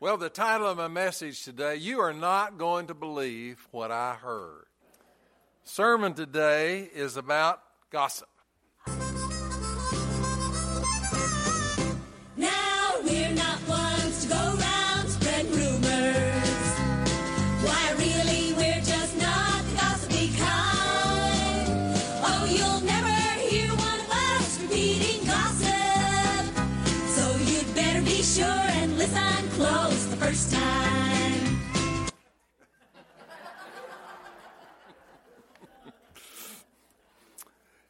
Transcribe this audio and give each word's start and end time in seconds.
Well, 0.00 0.16
the 0.16 0.28
title 0.28 0.68
of 0.68 0.76
my 0.76 0.86
message 0.86 1.42
today, 1.42 1.74
You 1.74 1.98
Are 1.98 2.12
Not 2.12 2.56
Going 2.56 2.86
to 2.86 2.94
Believe 2.94 3.66
What 3.72 3.90
I 3.90 4.14
Heard. 4.14 4.66
Sermon 5.64 6.14
today 6.14 6.88
is 6.94 7.16
about 7.16 7.60
gossip. 7.90 8.28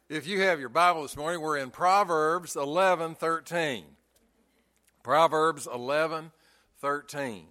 If 0.09 0.25
you 0.25 0.41
have 0.41 0.59
your 0.59 0.69
Bible 0.69 1.03
this 1.03 1.15
morning, 1.15 1.39
we're 1.39 1.57
in 1.57 1.69
Proverbs 1.69 2.55
11 2.55 3.13
13. 3.13 3.85
Proverbs 5.03 5.67
11 5.71 6.31
13. 6.79 7.45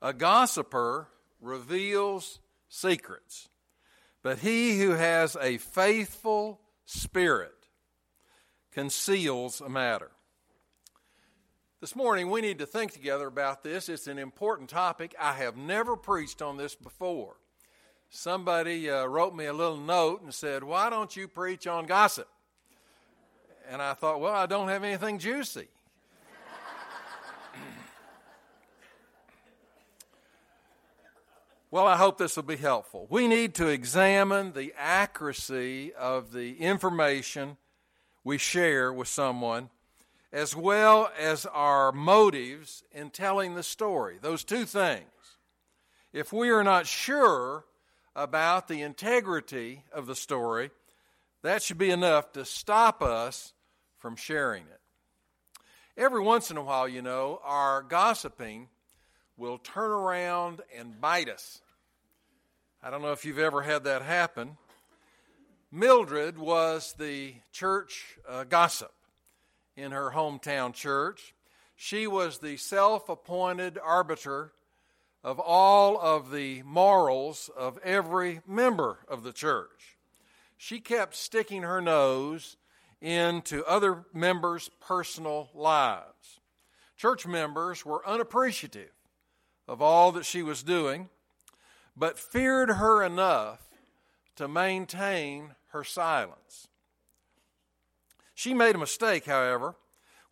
A 0.00 0.14
gossiper 0.14 1.08
reveals 1.42 2.38
secrets, 2.70 3.50
but 4.22 4.38
he 4.38 4.78
who 4.80 4.92
has 4.92 5.36
a 5.38 5.58
faithful 5.58 6.62
spirit 6.86 7.68
conceals 8.72 9.60
a 9.60 9.68
matter. 9.68 10.12
This 11.82 11.94
morning, 11.94 12.30
we 12.30 12.40
need 12.40 12.60
to 12.60 12.66
think 12.66 12.92
together 12.92 13.26
about 13.26 13.62
this. 13.62 13.90
It's 13.90 14.06
an 14.06 14.18
important 14.18 14.70
topic. 14.70 15.14
I 15.20 15.34
have 15.34 15.58
never 15.58 15.94
preached 15.94 16.40
on 16.40 16.56
this 16.56 16.74
before. 16.74 17.36
Somebody 18.16 18.88
uh, 18.88 19.06
wrote 19.06 19.34
me 19.34 19.46
a 19.46 19.52
little 19.52 19.76
note 19.76 20.22
and 20.22 20.32
said, 20.32 20.62
Why 20.62 20.88
don't 20.88 21.16
you 21.16 21.26
preach 21.26 21.66
on 21.66 21.84
gossip? 21.84 22.28
And 23.68 23.82
I 23.82 23.94
thought, 23.94 24.20
Well, 24.20 24.32
I 24.32 24.46
don't 24.46 24.68
have 24.68 24.84
anything 24.84 25.18
juicy. 25.18 25.66
Well, 31.72 31.88
I 31.88 31.96
hope 31.96 32.18
this 32.18 32.36
will 32.36 32.44
be 32.44 32.54
helpful. 32.54 33.08
We 33.10 33.26
need 33.26 33.56
to 33.56 33.66
examine 33.66 34.52
the 34.52 34.72
accuracy 34.78 35.92
of 35.92 36.32
the 36.32 36.56
information 36.60 37.56
we 38.22 38.38
share 38.38 38.92
with 38.92 39.08
someone, 39.08 39.70
as 40.32 40.54
well 40.54 41.10
as 41.18 41.46
our 41.46 41.90
motives 41.90 42.84
in 42.92 43.10
telling 43.10 43.56
the 43.56 43.64
story. 43.64 44.18
Those 44.22 44.44
two 44.44 44.66
things. 44.66 45.02
If 46.12 46.32
we 46.32 46.50
are 46.50 46.62
not 46.62 46.86
sure 46.86 47.64
about 48.16 48.68
the 48.68 48.82
integrity 48.82 49.84
of 49.92 50.06
the 50.06 50.14
story, 50.14 50.70
that 51.42 51.62
should 51.62 51.78
be 51.78 51.90
enough 51.90 52.32
to 52.32 52.44
stop 52.44 53.02
us 53.02 53.52
from 53.98 54.16
sharing 54.16 54.64
it. 54.64 54.80
Every 55.96 56.20
once 56.20 56.50
in 56.50 56.56
a 56.56 56.62
while, 56.62 56.88
you 56.88 57.02
know, 57.02 57.40
our 57.44 57.82
gossiping 57.82 58.68
will 59.36 59.58
turn 59.58 59.90
around 59.90 60.60
and 60.76 61.00
bite 61.00 61.28
us. 61.28 61.60
I 62.82 62.90
don't 62.90 63.02
know 63.02 63.12
if 63.12 63.24
you've 63.24 63.38
ever 63.38 63.62
had 63.62 63.84
that 63.84 64.02
happen. 64.02 64.56
Mildred 65.72 66.38
was 66.38 66.94
the 66.98 67.34
church 67.52 68.18
uh, 68.28 68.44
gossip 68.44 68.92
in 69.76 69.92
her 69.92 70.12
hometown 70.14 70.72
church. 70.72 71.34
She 71.76 72.06
was 72.06 72.38
the 72.38 72.56
self 72.56 73.08
appointed 73.08 73.78
arbiter 73.82 74.52
of 75.24 75.40
all 75.40 75.98
of 75.98 76.30
the 76.30 76.62
morals 76.64 77.50
of 77.56 77.78
every 77.78 78.42
member 78.46 78.98
of 79.08 79.22
the 79.22 79.32
church. 79.32 79.96
She 80.58 80.78
kept 80.78 81.16
sticking 81.16 81.62
her 81.62 81.80
nose 81.80 82.56
into 83.00 83.64
other 83.64 84.04
members' 84.12 84.70
personal 84.80 85.48
lives. 85.54 86.40
Church 86.96 87.26
members 87.26 87.84
were 87.84 88.06
unappreciative 88.06 88.92
of 89.66 89.80
all 89.82 90.12
that 90.12 90.26
she 90.26 90.42
was 90.42 90.62
doing 90.62 91.08
but 91.96 92.18
feared 92.18 92.70
her 92.70 93.02
enough 93.02 93.60
to 94.36 94.48
maintain 94.48 95.54
her 95.68 95.84
silence. 95.84 96.68
She 98.34 98.52
made 98.52 98.74
a 98.74 98.78
mistake, 98.78 99.26
however, 99.26 99.76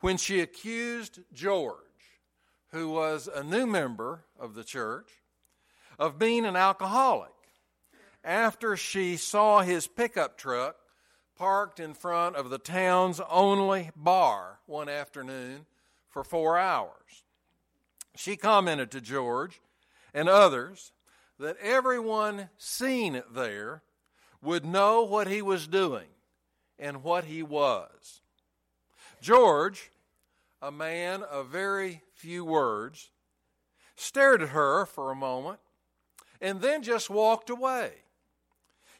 when 0.00 0.16
she 0.16 0.40
accused 0.40 1.20
George, 1.32 1.76
who 2.72 2.90
was 2.90 3.28
a 3.32 3.44
new 3.44 3.66
member 3.66 4.24
of 4.38 4.54
the 4.54 4.64
church, 4.64 5.08
of 5.98 6.18
being 6.18 6.44
an 6.44 6.56
alcoholic 6.56 7.30
after 8.24 8.76
she 8.76 9.16
saw 9.16 9.60
his 9.60 9.86
pickup 9.86 10.36
truck 10.38 10.76
parked 11.36 11.80
in 11.80 11.94
front 11.94 12.36
of 12.36 12.50
the 12.50 12.58
town's 12.58 13.20
only 13.30 13.90
bar 13.96 14.58
one 14.66 14.88
afternoon 14.88 15.66
for 16.08 16.24
four 16.24 16.58
hours. 16.58 17.24
She 18.16 18.36
commented 18.36 18.90
to 18.92 19.00
George 19.00 19.60
and 20.14 20.28
others 20.28 20.92
that 21.38 21.56
everyone 21.58 22.48
seen 22.56 23.22
there 23.32 23.82
would 24.42 24.64
know 24.64 25.02
what 25.02 25.26
he 25.26 25.42
was 25.42 25.66
doing 25.66 26.08
and 26.78 27.02
what 27.02 27.24
he 27.24 27.42
was. 27.42 28.22
George, 29.20 29.90
a 30.60 30.70
man 30.70 31.22
of 31.22 31.48
very 31.48 32.02
few 32.22 32.44
words, 32.44 33.10
stared 33.96 34.42
at 34.42 34.50
her 34.50 34.86
for 34.86 35.10
a 35.10 35.16
moment 35.16 35.58
and 36.40 36.60
then 36.60 36.84
just 36.84 37.10
walked 37.10 37.50
away. 37.50 37.90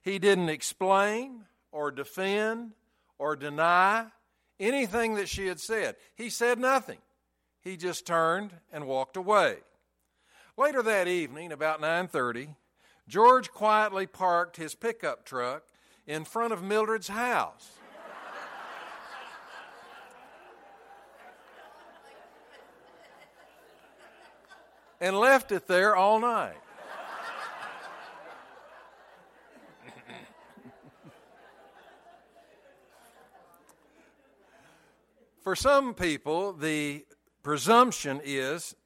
He 0.03 0.19
didn't 0.19 0.49
explain 0.49 1.45
or 1.71 1.93
defend 1.93 2.73
or 3.19 3.37
deny 3.37 4.07
anything 4.59 5.15
that 5.15 5.29
she 5.29 5.47
had 5.47 5.61
said. 5.61 5.95
He 6.17 6.31
said 6.31 6.59
nothing. 6.59 6.99
He 7.61 7.77
just 7.77 8.09
turned 8.09 8.55
and 8.73 8.89
walked 8.89 9.17
away. 9.17 9.59
Later 10.57 10.83
that 10.83 11.07
evening, 11.07 11.53
about 11.53 11.81
9:30, 11.81 12.57
George 13.07 13.53
quietly 13.53 14.09
parked 14.09 14.57
his 14.57 14.75
pickup 14.75 15.25
truck 15.25 15.63
in 16.09 16.25
front 16.25 16.53
of 16.53 16.61
Mildred's 16.61 17.09
house. 17.09 17.79
And 25.03 25.19
left 25.19 25.51
it 25.51 25.67
there 25.67 25.97
all 25.97 26.21
night. 26.21 26.55
For 35.43 35.57
some 35.57 35.95
people, 35.95 36.53
the 36.53 37.05
presumption 37.43 38.21
is 38.25 38.77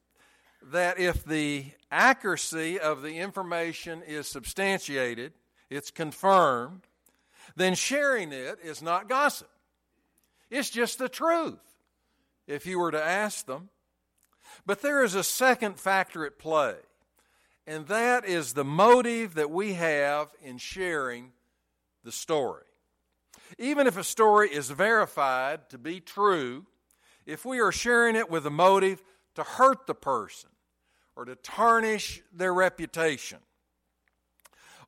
that 0.63 0.99
if 0.99 1.23
the 1.23 1.67
accuracy 1.91 2.81
of 2.81 3.03
the 3.03 3.19
information 3.19 4.03
is 4.03 4.27
substantiated, 4.27 5.35
it's 5.69 5.91
confirmed, 5.91 6.81
then 7.57 7.75
sharing 7.75 8.33
it 8.33 8.59
is 8.65 8.81
not 8.81 9.07
gossip. 9.07 9.51
It's 10.51 10.71
just 10.71 10.99
the 10.99 11.11
truth, 11.11 11.61
if 12.47 12.65
you 12.65 12.79
were 12.79 12.91
to 12.91 13.05
ask 13.05 13.45
them. 13.45 13.69
But 14.67 14.83
there 14.83 15.03
is 15.05 15.15
a 15.15 15.23
second 15.23 15.79
factor 15.79 16.27
at 16.27 16.39
play, 16.39 16.75
and 17.67 17.87
that 17.87 18.25
is 18.25 18.53
the 18.53 18.65
motive 18.65 19.35
that 19.35 19.51
we 19.51 19.75
have 19.75 20.29
in 20.43 20.59
sharing 20.59 21.33
the 22.03 22.13
story. 22.13 22.65
Even 23.59 23.87
if 23.87 23.97
a 23.97 24.05
story 24.05 24.49
is 24.53 24.71
verified 24.71 25.71
to 25.71 25.79
be 25.79 26.01
true, 26.01 26.67
if 27.25 27.45
we 27.45 27.61
are 27.61 27.73
sharing 27.73 28.17
it 28.17 28.29
with 28.29 28.45
a 28.45 28.51
motive 28.51 29.03
to 29.37 29.45
hurt 29.45 29.87
the 29.87 29.95
person, 29.95 30.51
or 31.17 31.25
to 31.25 31.35
tarnish 31.35 32.23
their 32.33 32.53
reputation. 32.53 33.39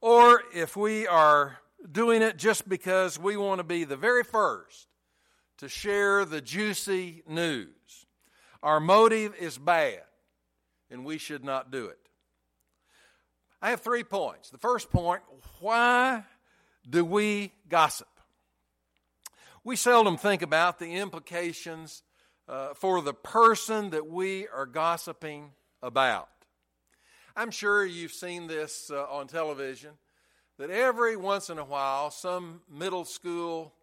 Or 0.01 0.43
if 0.55 0.77
we 0.77 1.07
are 1.07 1.59
doing 1.91 2.21
it 2.23 2.37
just 2.37 2.69
because 2.69 3.19
we 3.19 3.37
want 3.37 3.61
to 3.61 3.65
be 3.65 3.85
the 3.85 3.97
very 3.97 4.23
first 4.23 4.89
to 5.57 5.69
share 5.69 6.25
the 6.25 6.41
juicy 6.41 7.23
news, 7.27 8.07
our 8.63 8.81
motive 8.81 9.35
is 9.37 9.59
bad 9.59 10.03
and 10.91 11.05
we 11.05 11.19
should 11.19 11.45
not 11.45 11.71
do 11.71 11.87
it. 11.87 11.99
I 13.61 13.71
have 13.71 13.81
three 13.81 14.05
points. 14.05 14.51
The 14.51 14.59
first 14.59 14.91
point 14.91 15.23
why 15.61 16.25
do 16.89 17.05
we 17.05 17.53
gossip? 17.69 18.09
We 19.65 19.77
seldom 19.77 20.17
think 20.17 20.43
about 20.43 20.79
the 20.79 20.95
implications 20.95 22.03
uh, 22.49 22.75
for 22.75 23.03
the 23.03 23.13
person 23.13 23.91
that 23.91 24.07
we 24.07 24.49
are 24.49 24.65
gossiping 24.65 25.51
about. 25.83 26.29
I'm 27.37 27.51
sure 27.51 27.85
you've 27.85 28.13
seen 28.13 28.47
this 28.47 28.91
uh, 28.91 29.05
on 29.05 29.27
television 29.27 29.91
that 30.59 30.71
every 30.71 31.17
once 31.17 31.51
in 31.51 31.59
a 31.59 31.65
while, 31.65 32.11
some 32.11 32.63
middle 32.71 33.05
school 33.05 33.75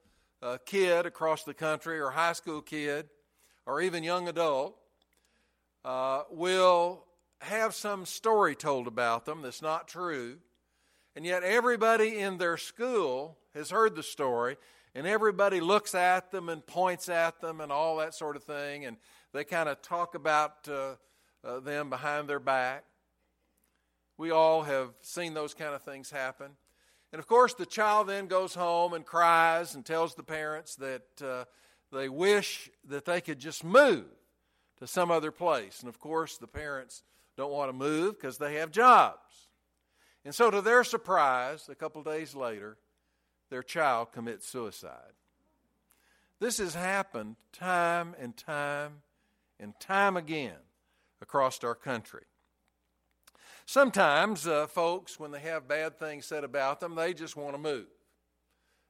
uh, 0.41 0.57
kid 0.65 1.05
across 1.05 1.43
the 1.43 1.53
country, 1.53 1.99
or 1.99 2.11
high 2.11 2.33
school 2.33 2.61
kid, 2.61 3.07
or 3.65 3.81
even 3.81 4.03
young 4.03 4.27
adult, 4.27 4.75
uh, 5.83 6.23
will 6.29 7.05
have 7.41 7.73
some 7.75 8.05
story 8.05 8.55
told 8.55 8.87
about 8.87 9.25
them 9.25 9.41
that's 9.41 9.61
not 9.61 9.87
true, 9.87 10.37
and 11.15 11.25
yet 11.25 11.43
everybody 11.43 12.17
in 12.17 12.37
their 12.37 12.57
school 12.57 13.37
has 13.53 13.69
heard 13.69 13.95
the 13.95 14.03
story, 14.03 14.57
and 14.93 15.05
everybody 15.05 15.59
looks 15.59 15.93
at 15.93 16.31
them 16.31 16.49
and 16.49 16.65
points 16.65 17.09
at 17.09 17.41
them 17.41 17.61
and 17.61 17.71
all 17.71 17.97
that 17.97 18.13
sort 18.13 18.35
of 18.35 18.43
thing, 18.43 18.85
and 18.85 18.97
they 19.33 19.43
kind 19.43 19.69
of 19.69 19.81
talk 19.81 20.15
about 20.15 20.67
uh, 20.67 20.95
uh, 21.43 21.59
them 21.59 21.89
behind 21.89 22.27
their 22.27 22.39
back. 22.39 22.85
We 24.17 24.31
all 24.31 24.63
have 24.63 24.91
seen 25.01 25.33
those 25.33 25.53
kind 25.53 25.75
of 25.75 25.83
things 25.83 26.09
happen. 26.09 26.51
And 27.11 27.19
of 27.19 27.27
course, 27.27 27.53
the 27.53 27.65
child 27.65 28.07
then 28.07 28.27
goes 28.27 28.55
home 28.55 28.93
and 28.93 29.05
cries 29.05 29.75
and 29.75 29.85
tells 29.85 30.15
the 30.15 30.23
parents 30.23 30.75
that 30.75 31.21
uh, 31.23 31.45
they 31.91 32.09
wish 32.09 32.69
that 32.87 33.05
they 33.05 33.21
could 33.21 33.39
just 33.39 33.63
move 33.63 34.05
to 34.79 34.87
some 34.87 35.11
other 35.11 35.31
place. 35.31 35.79
And 35.79 35.89
of 35.89 35.99
course, 35.99 36.37
the 36.37 36.47
parents 36.47 37.03
don't 37.37 37.51
want 37.51 37.69
to 37.69 37.73
move 37.73 38.15
because 38.15 38.37
they 38.37 38.55
have 38.55 38.71
jobs. 38.71 39.49
And 40.23 40.33
so, 40.33 40.49
to 40.49 40.61
their 40.61 40.83
surprise, 40.83 41.69
a 41.69 41.75
couple 41.75 42.01
days 42.03 42.33
later, 42.33 42.77
their 43.49 43.63
child 43.63 44.11
commits 44.11 44.47
suicide. 44.47 45.13
This 46.39 46.57
has 46.57 46.73
happened 46.73 47.35
time 47.53 48.15
and 48.19 48.35
time 48.35 49.03
and 49.59 49.73
time 49.79 50.17
again 50.17 50.57
across 51.21 51.63
our 51.63 51.75
country. 51.75 52.23
Sometimes, 53.65 54.45
uh, 54.45 54.67
folks, 54.67 55.19
when 55.19 55.31
they 55.31 55.39
have 55.39 55.67
bad 55.67 55.97
things 55.97 56.25
said 56.25 56.43
about 56.43 56.79
them, 56.79 56.95
they 56.95 57.13
just 57.13 57.35
want 57.35 57.53
to 57.53 57.57
move. 57.57 57.87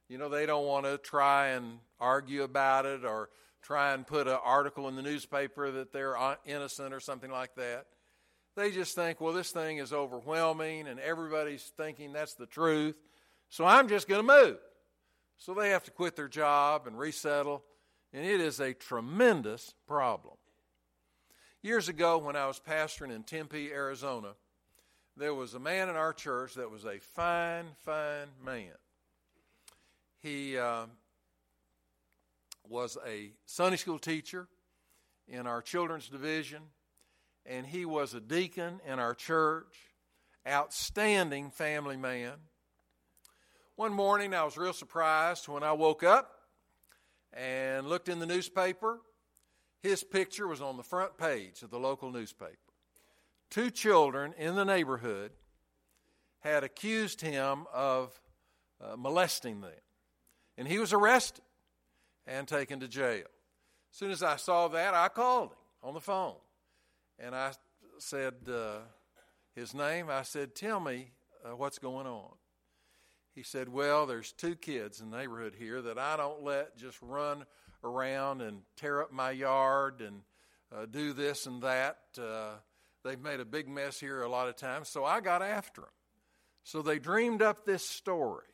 You 0.08 0.18
know, 0.18 0.28
they 0.28 0.46
don't 0.46 0.66
want 0.66 0.84
to 0.84 0.98
try 0.98 1.48
and 1.48 1.78
argue 2.00 2.42
about 2.42 2.86
it 2.86 3.04
or 3.04 3.30
try 3.62 3.92
and 3.92 4.06
put 4.06 4.28
an 4.28 4.38
article 4.44 4.88
in 4.88 4.96
the 4.96 5.02
newspaper 5.02 5.70
that 5.72 5.92
they're 5.92 6.16
innocent 6.44 6.94
or 6.94 7.00
something 7.00 7.30
like 7.30 7.54
that. 7.56 7.86
They 8.56 8.70
just 8.70 8.94
think, 8.94 9.20
well, 9.20 9.32
this 9.32 9.50
thing 9.50 9.78
is 9.78 9.92
overwhelming 9.92 10.86
and 10.88 10.98
everybody's 11.00 11.72
thinking 11.76 12.12
that's 12.12 12.34
the 12.34 12.46
truth, 12.46 12.94
so 13.48 13.64
I'm 13.64 13.88
just 13.88 14.08
going 14.08 14.26
to 14.26 14.34
move. 14.34 14.58
So 15.36 15.52
they 15.52 15.70
have 15.70 15.84
to 15.84 15.90
quit 15.90 16.16
their 16.16 16.28
job 16.28 16.86
and 16.86 16.98
resettle, 16.98 17.62
and 18.12 18.24
it 18.24 18.40
is 18.40 18.60
a 18.60 18.72
tremendous 18.72 19.74
problem. 19.86 20.36
Years 21.62 21.88
ago, 21.88 22.18
when 22.18 22.36
I 22.36 22.46
was 22.46 22.60
pastoring 22.60 23.14
in 23.14 23.24
Tempe, 23.24 23.70
Arizona, 23.72 24.34
there 25.16 25.34
was 25.34 25.54
a 25.54 25.58
man 25.58 25.88
in 25.88 25.96
our 25.96 26.12
church 26.12 26.54
that 26.54 26.70
was 26.70 26.84
a 26.84 26.98
fine, 27.00 27.66
fine 27.84 28.28
man. 28.44 28.72
He 30.22 30.56
uh, 30.56 30.86
was 32.68 32.96
a 33.06 33.32
Sunday 33.44 33.76
school 33.76 33.98
teacher 33.98 34.48
in 35.28 35.46
our 35.46 35.62
children's 35.62 36.08
division, 36.08 36.62
and 37.44 37.66
he 37.66 37.84
was 37.84 38.14
a 38.14 38.20
deacon 38.20 38.80
in 38.86 38.98
our 38.98 39.14
church. 39.14 39.74
Outstanding 40.48 41.50
family 41.50 41.96
man. 41.96 42.34
One 43.74 43.92
morning, 43.92 44.32
I 44.32 44.44
was 44.44 44.56
real 44.56 44.72
surprised 44.72 45.48
when 45.48 45.64
I 45.64 45.72
woke 45.72 46.04
up 46.04 46.30
and 47.32 47.88
looked 47.88 48.08
in 48.08 48.20
the 48.20 48.26
newspaper. 48.26 49.00
His 49.82 50.04
picture 50.04 50.46
was 50.46 50.60
on 50.60 50.76
the 50.76 50.84
front 50.84 51.18
page 51.18 51.62
of 51.62 51.70
the 51.70 51.80
local 51.80 52.12
newspaper 52.12 52.56
two 53.50 53.70
children 53.70 54.34
in 54.38 54.54
the 54.54 54.64
neighborhood 54.64 55.32
had 56.40 56.64
accused 56.64 57.20
him 57.20 57.64
of 57.72 58.20
uh, 58.80 58.96
molesting 58.96 59.60
them. 59.60 59.70
And 60.58 60.68
he 60.68 60.78
was 60.78 60.92
arrested 60.92 61.44
and 62.26 62.46
taken 62.46 62.80
to 62.80 62.88
jail. 62.88 63.24
As 63.92 63.98
soon 63.98 64.10
as 64.10 64.22
I 64.22 64.36
saw 64.36 64.68
that, 64.68 64.94
I 64.94 65.08
called 65.08 65.50
him 65.50 65.58
on 65.82 65.94
the 65.94 66.00
phone. 66.00 66.34
And 67.18 67.34
I 67.34 67.52
said 67.98 68.34
uh, 68.48 68.78
his 69.54 69.74
name. 69.74 70.08
I 70.10 70.22
said, 70.22 70.54
Tell 70.54 70.80
me 70.80 71.12
uh, 71.44 71.56
what's 71.56 71.78
going 71.78 72.06
on. 72.06 72.32
He 73.34 73.42
said, 73.42 73.68
Well, 73.68 74.06
there's 74.06 74.32
two 74.32 74.54
kids 74.54 75.00
in 75.00 75.10
the 75.10 75.16
neighborhood 75.16 75.54
here 75.58 75.80
that 75.82 75.98
I 75.98 76.16
don't 76.16 76.42
let 76.42 76.76
just 76.76 77.00
run 77.00 77.44
around 77.84 78.42
and 78.42 78.62
tear 78.76 79.02
up 79.02 79.12
my 79.12 79.30
yard 79.30 80.00
and 80.00 80.22
uh, 80.74 80.86
do 80.86 81.12
this 81.12 81.46
and 81.46 81.62
that. 81.62 81.98
Uh, 82.18 82.54
They've 83.06 83.20
made 83.20 83.38
a 83.38 83.44
big 83.44 83.68
mess 83.68 84.00
here 84.00 84.22
a 84.22 84.28
lot 84.28 84.48
of 84.48 84.56
times, 84.56 84.88
so 84.88 85.04
I 85.04 85.20
got 85.20 85.40
after 85.40 85.82
them. 85.82 85.90
So 86.64 86.82
they 86.82 86.98
dreamed 86.98 87.40
up 87.40 87.64
this 87.64 87.88
story 87.88 88.48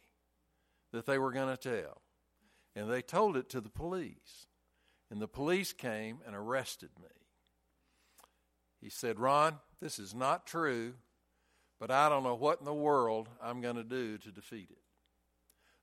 that 0.93 1.07
they 1.07 1.17
were 1.17 1.33
going 1.33 1.57
to 1.57 1.57
tell, 1.57 2.02
and 2.75 2.91
they 2.91 3.03
told 3.03 3.37
it 3.37 3.49
to 3.51 3.61
the 3.61 3.69
police. 3.69 4.47
And 5.11 5.21
the 5.21 5.29
police 5.29 5.73
came 5.73 6.21
and 6.27 6.35
arrested 6.35 6.91
me. 7.01 7.09
He 8.81 8.89
said, 8.89 9.21
Ron, 9.21 9.59
this 9.81 9.99
is 9.99 10.15
not 10.15 10.47
true, 10.47 10.95
but 11.79 11.91
I 11.91 12.09
don't 12.09 12.23
know 12.23 12.35
what 12.35 12.61
in 12.61 12.65
the 12.65 12.73
world 12.73 13.29
I'm 13.43 13.61
going 13.61 13.77
to 13.77 13.85
do 13.85 14.17
to 14.19 14.33
defeat 14.33 14.69
it. 14.71 14.79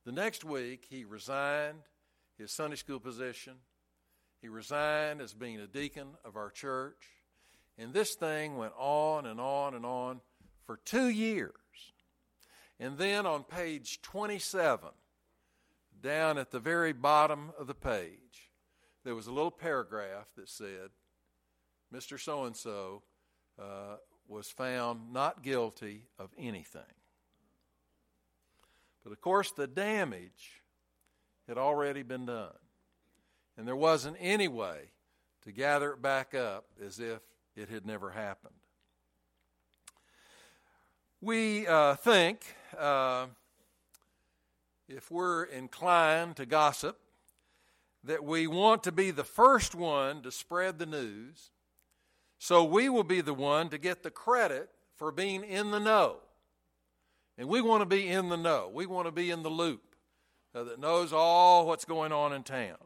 The 0.05 0.11
next 0.11 0.43
week, 0.43 0.85
he 0.89 1.05
resigned 1.05 1.83
his 2.37 2.51
Sunday 2.51 2.77
school 2.77 2.99
position. 2.99 3.53
He 4.41 4.47
resigned 4.47 5.21
as 5.21 5.33
being 5.33 5.59
a 5.59 5.67
deacon 5.67 6.07
of 6.25 6.35
our 6.35 6.49
church. 6.49 7.05
And 7.77 7.93
this 7.93 8.15
thing 8.15 8.57
went 8.57 8.73
on 8.77 9.25
and 9.25 9.39
on 9.39 9.75
and 9.75 9.85
on 9.85 10.21
for 10.65 10.77
two 10.85 11.09
years. 11.09 11.53
And 12.79 12.97
then 12.97 13.25
on 13.25 13.43
page 13.43 14.01
27, 14.01 14.89
down 16.01 16.37
at 16.37 16.51
the 16.51 16.59
very 16.59 16.93
bottom 16.93 17.51
of 17.59 17.67
the 17.67 17.73
page, 17.73 18.51
there 19.03 19.15
was 19.15 19.27
a 19.27 19.31
little 19.31 19.51
paragraph 19.51 20.27
that 20.35 20.49
said, 20.49 20.89
Mr. 21.93 22.19
So 22.19 22.45
and 22.45 22.55
so 22.55 23.03
was 24.27 24.49
found 24.49 25.11
not 25.11 25.43
guilty 25.43 26.03
of 26.17 26.29
anything. 26.37 26.81
But 29.03 29.11
of 29.11 29.21
course, 29.21 29.51
the 29.51 29.67
damage 29.67 30.61
had 31.47 31.57
already 31.57 32.03
been 32.03 32.27
done. 32.27 32.53
And 33.57 33.67
there 33.67 33.75
wasn't 33.75 34.17
any 34.19 34.47
way 34.47 34.91
to 35.43 35.51
gather 35.51 35.91
it 35.93 36.01
back 36.01 36.35
up 36.35 36.65
as 36.85 36.99
if 36.99 37.19
it 37.55 37.69
had 37.69 37.85
never 37.85 38.11
happened. 38.11 38.53
We 41.21 41.67
uh, 41.67 41.95
think, 41.95 42.45
uh, 42.77 43.25
if 44.89 45.11
we're 45.11 45.43
inclined 45.43 46.35
to 46.37 46.45
gossip, 46.45 46.97
that 48.03 48.23
we 48.23 48.47
want 48.47 48.83
to 48.83 48.91
be 48.91 49.11
the 49.11 49.23
first 49.23 49.75
one 49.75 50.21
to 50.23 50.31
spread 50.31 50.79
the 50.79 50.85
news, 50.85 51.51
so 52.39 52.63
we 52.63 52.89
will 52.89 53.03
be 53.03 53.21
the 53.21 53.33
one 53.33 53.69
to 53.69 53.77
get 53.77 54.03
the 54.03 54.11
credit 54.11 54.69
for 54.95 55.11
being 55.11 55.43
in 55.43 55.71
the 55.71 55.79
know. 55.79 56.17
And 57.37 57.47
we 57.47 57.61
want 57.61 57.81
to 57.81 57.85
be 57.85 58.07
in 58.07 58.29
the 58.29 58.37
know. 58.37 58.69
We 58.73 58.85
want 58.85 59.07
to 59.07 59.11
be 59.11 59.29
in 59.29 59.43
the 59.43 59.49
loop 59.49 59.95
uh, 60.55 60.63
that 60.63 60.79
knows 60.79 61.13
all 61.13 61.67
what's 61.67 61.85
going 61.85 62.11
on 62.11 62.33
in 62.33 62.43
town. 62.43 62.77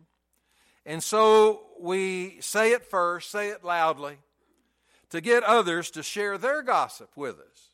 And 0.86 1.01
so 1.01 1.62
we 1.79 2.38
say 2.41 2.72
it 2.72 2.83
first, 2.83 3.31
say 3.31 3.50
it 3.50 3.63
loudly, 3.63 4.17
to 5.10 5.22
get 5.22 5.43
others 5.43 5.89
to 5.91 6.03
share 6.03 6.38
their 6.38 6.62
gossip 6.62 7.15
with 7.15 7.39
us. 7.39 7.69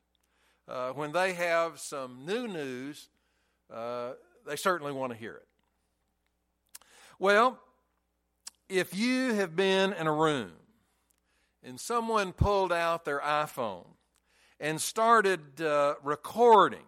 Uh, 0.67 0.91
when 0.91 1.13
they 1.13 1.33
have 1.33 1.79
some 1.79 2.25
new 2.25 2.47
news, 2.47 3.09
uh, 3.73 4.13
they 4.45 4.55
certainly 4.55 4.91
want 4.91 5.11
to 5.11 5.17
hear 5.17 5.35
it. 5.35 5.47
Well, 7.17 7.59
if 8.69 8.95
you 8.95 9.33
have 9.33 9.55
been 9.55 9.93
in 9.93 10.07
a 10.07 10.13
room 10.13 10.51
and 11.63 11.79
someone 11.79 12.33
pulled 12.33 12.71
out 12.71 13.03
their 13.03 13.19
iPhone 13.19 13.87
and 14.59 14.79
started 14.79 15.61
uh, 15.61 15.95
recording, 16.03 16.85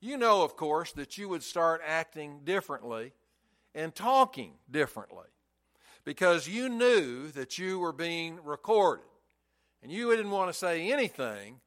you 0.00 0.16
know, 0.16 0.42
of 0.42 0.56
course, 0.56 0.92
that 0.92 1.18
you 1.18 1.28
would 1.28 1.42
start 1.42 1.82
acting 1.86 2.40
differently 2.44 3.12
and 3.74 3.94
talking 3.94 4.54
differently 4.70 5.28
because 6.04 6.48
you 6.48 6.68
knew 6.68 7.28
that 7.28 7.58
you 7.58 7.78
were 7.78 7.92
being 7.92 8.38
recorded 8.42 9.04
and 9.82 9.92
you 9.92 10.10
didn't 10.10 10.30
want 10.30 10.50
to 10.50 10.58
say 10.58 10.90
anything 10.90 11.60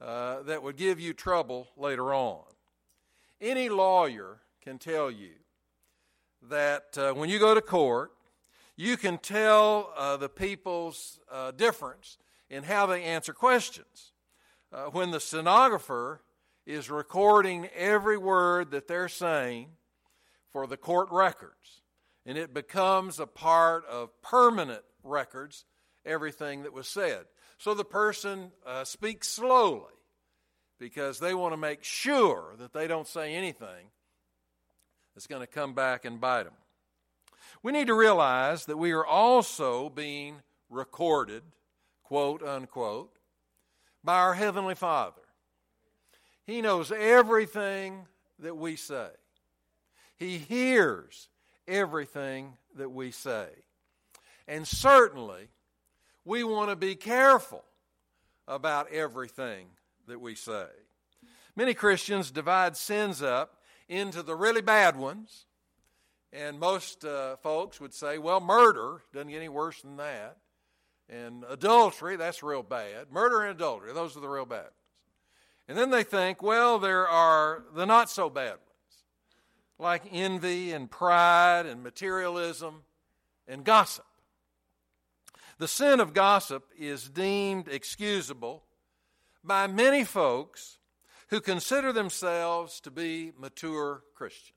uh, 0.00 0.42
that 0.42 0.62
would 0.62 0.76
give 0.76 0.98
you 0.98 1.12
trouble 1.12 1.68
later 1.76 2.12
on. 2.12 2.42
Any 3.40 3.68
lawyer 3.68 4.40
can 4.62 4.78
tell 4.78 5.10
you 5.10 5.32
that 6.48 6.96
uh, 6.96 7.12
when 7.12 7.28
you 7.28 7.38
go 7.38 7.54
to 7.54 7.60
court, 7.60 8.12
you 8.76 8.96
can 8.96 9.18
tell 9.18 9.92
uh, 9.96 10.16
the 10.16 10.28
people's 10.28 11.18
uh, 11.30 11.50
difference 11.50 12.16
in 12.48 12.62
how 12.62 12.86
they 12.86 13.02
answer 13.02 13.32
questions. 13.32 14.12
Uh, 14.72 14.84
when 14.86 15.10
the 15.10 15.20
stenographer 15.20 16.22
is 16.66 16.90
recording 16.90 17.68
every 17.76 18.16
word 18.16 18.70
that 18.70 18.88
they're 18.88 19.08
saying 19.08 19.68
for 20.50 20.66
the 20.66 20.76
court 20.76 21.08
records, 21.10 21.82
and 22.24 22.38
it 22.38 22.54
becomes 22.54 23.20
a 23.20 23.26
part 23.26 23.84
of 23.86 24.10
permanent 24.22 24.82
records, 25.02 25.64
everything 26.04 26.62
that 26.62 26.72
was 26.72 26.88
said. 26.88 27.24
So 27.58 27.74
the 27.74 27.84
person 27.84 28.50
uh, 28.66 28.84
speaks 28.84 29.28
slowly 29.28 29.95
because 30.78 31.18
they 31.18 31.34
want 31.34 31.52
to 31.52 31.58
make 31.58 31.82
sure 31.82 32.54
that 32.58 32.72
they 32.72 32.86
don't 32.86 33.08
say 33.08 33.34
anything 33.34 33.90
that's 35.14 35.26
going 35.26 35.40
to 35.40 35.46
come 35.46 35.74
back 35.74 36.04
and 36.04 36.20
bite 36.20 36.44
them. 36.44 36.54
We 37.62 37.72
need 37.72 37.86
to 37.86 37.94
realize 37.94 38.66
that 38.66 38.76
we 38.76 38.92
are 38.92 39.06
also 39.06 39.88
being 39.88 40.42
recorded 40.68 41.42
quote 42.06 42.40
unquote, 42.40 43.10
by 44.04 44.14
our 44.14 44.34
Heavenly 44.34 44.76
Father. 44.76 45.22
He 46.46 46.62
knows 46.62 46.92
everything 46.92 48.06
that 48.38 48.56
we 48.56 48.76
say, 48.76 49.08
He 50.16 50.38
hears 50.38 51.28
everything 51.66 52.52
that 52.76 52.90
we 52.90 53.10
say. 53.10 53.48
And 54.46 54.68
certainly, 54.68 55.48
we 56.24 56.44
want 56.44 56.70
to 56.70 56.76
be 56.76 56.94
careful 56.94 57.64
about 58.46 58.92
everything 58.92 59.66
that 60.06 60.20
we 60.20 60.34
say. 60.34 60.66
Many 61.54 61.74
Christians 61.74 62.30
divide 62.30 62.76
sins 62.76 63.22
up 63.22 63.56
into 63.88 64.22
the 64.22 64.34
really 64.34 64.60
bad 64.60 64.96
ones, 64.96 65.46
and 66.32 66.58
most 66.58 67.04
uh, 67.04 67.36
folks 67.36 67.80
would 67.80 67.94
say, 67.94 68.18
well, 68.18 68.40
murder 68.40 69.02
doesn't 69.12 69.28
get 69.28 69.38
any 69.38 69.48
worse 69.48 69.80
than 69.80 69.96
that. 69.96 70.36
And 71.08 71.44
adultery, 71.48 72.16
that's 72.16 72.42
real 72.42 72.62
bad. 72.62 73.10
Murder 73.10 73.42
and 73.42 73.56
adultery, 73.56 73.92
those 73.92 74.16
are 74.16 74.20
the 74.20 74.28
real 74.28 74.44
bad 74.44 74.64
ones. 74.64 74.72
And 75.68 75.78
then 75.78 75.90
they 75.90 76.02
think, 76.02 76.42
well, 76.42 76.78
there 76.78 77.08
are 77.08 77.64
the 77.74 77.86
not 77.86 78.10
so 78.10 78.28
bad 78.28 78.50
ones, 78.50 79.04
like 79.78 80.02
envy 80.12 80.72
and 80.72 80.90
pride 80.90 81.66
and 81.66 81.82
materialism 81.82 82.82
and 83.48 83.64
gossip. 83.64 84.04
The 85.58 85.68
sin 85.68 86.00
of 86.00 86.12
gossip 86.12 86.64
is 86.78 87.08
deemed 87.08 87.68
excusable 87.68 88.65
by 89.46 89.66
many 89.66 90.04
folks 90.04 90.78
who 91.28 91.40
consider 91.40 91.92
themselves 91.92 92.80
to 92.80 92.90
be 92.90 93.32
mature 93.38 94.02
Christians. 94.14 94.52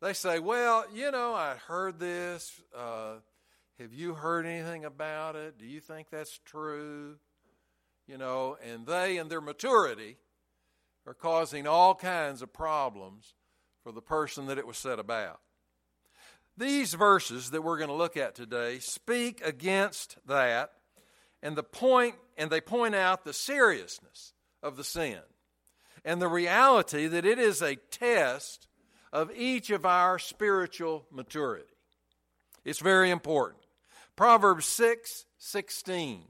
They 0.00 0.12
say, 0.12 0.38
Well, 0.38 0.84
you 0.92 1.10
know, 1.10 1.34
I 1.34 1.56
heard 1.66 1.98
this. 1.98 2.60
Uh, 2.76 3.16
have 3.78 3.92
you 3.92 4.14
heard 4.14 4.46
anything 4.46 4.84
about 4.84 5.36
it? 5.36 5.58
Do 5.58 5.66
you 5.66 5.80
think 5.80 6.08
that's 6.10 6.38
true? 6.44 7.16
You 8.06 8.18
know, 8.18 8.56
and 8.64 8.86
they, 8.86 9.18
and 9.18 9.30
their 9.30 9.40
maturity, 9.40 10.16
are 11.06 11.14
causing 11.14 11.66
all 11.66 11.94
kinds 11.94 12.42
of 12.42 12.52
problems 12.52 13.34
for 13.82 13.92
the 13.92 14.02
person 14.02 14.46
that 14.46 14.58
it 14.58 14.66
was 14.66 14.78
said 14.78 14.98
about. 14.98 15.40
These 16.56 16.94
verses 16.94 17.50
that 17.50 17.62
we're 17.62 17.78
going 17.78 17.88
to 17.88 17.94
look 17.94 18.16
at 18.16 18.34
today 18.34 18.78
speak 18.80 19.40
against 19.44 20.16
that 20.26 20.72
and 21.42 21.56
the 21.56 21.62
point 21.62 22.14
and 22.36 22.50
they 22.50 22.60
point 22.60 22.94
out 22.94 23.24
the 23.24 23.32
seriousness 23.32 24.32
of 24.62 24.76
the 24.76 24.84
sin 24.84 25.20
and 26.04 26.22
the 26.22 26.28
reality 26.28 27.06
that 27.06 27.26
it 27.26 27.38
is 27.38 27.62
a 27.62 27.76
test 27.76 28.68
of 29.12 29.30
each 29.34 29.70
of 29.70 29.84
our 29.84 30.18
spiritual 30.18 31.06
maturity. 31.10 31.64
It's 32.64 32.80
very 32.80 33.10
important. 33.10 33.62
Proverbs 34.16 34.66
6 34.66 35.24
16 35.38 36.24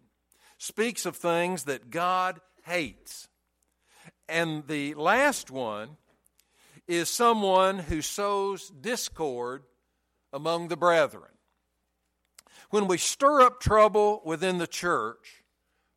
speaks 0.58 1.06
of 1.06 1.16
things 1.16 1.64
that 1.64 1.90
God 1.90 2.40
hates. 2.64 3.28
And 4.28 4.66
the 4.66 4.94
last 4.94 5.50
one 5.50 5.96
is 6.86 7.08
someone 7.08 7.78
who 7.78 8.02
sows 8.02 8.68
discord 8.68 9.62
among 10.32 10.68
the 10.68 10.76
brethren. 10.76 11.30
When 12.70 12.86
we 12.86 12.98
stir 12.98 13.40
up 13.40 13.60
trouble 13.60 14.20
within 14.24 14.58
the 14.58 14.66
church 14.66 15.42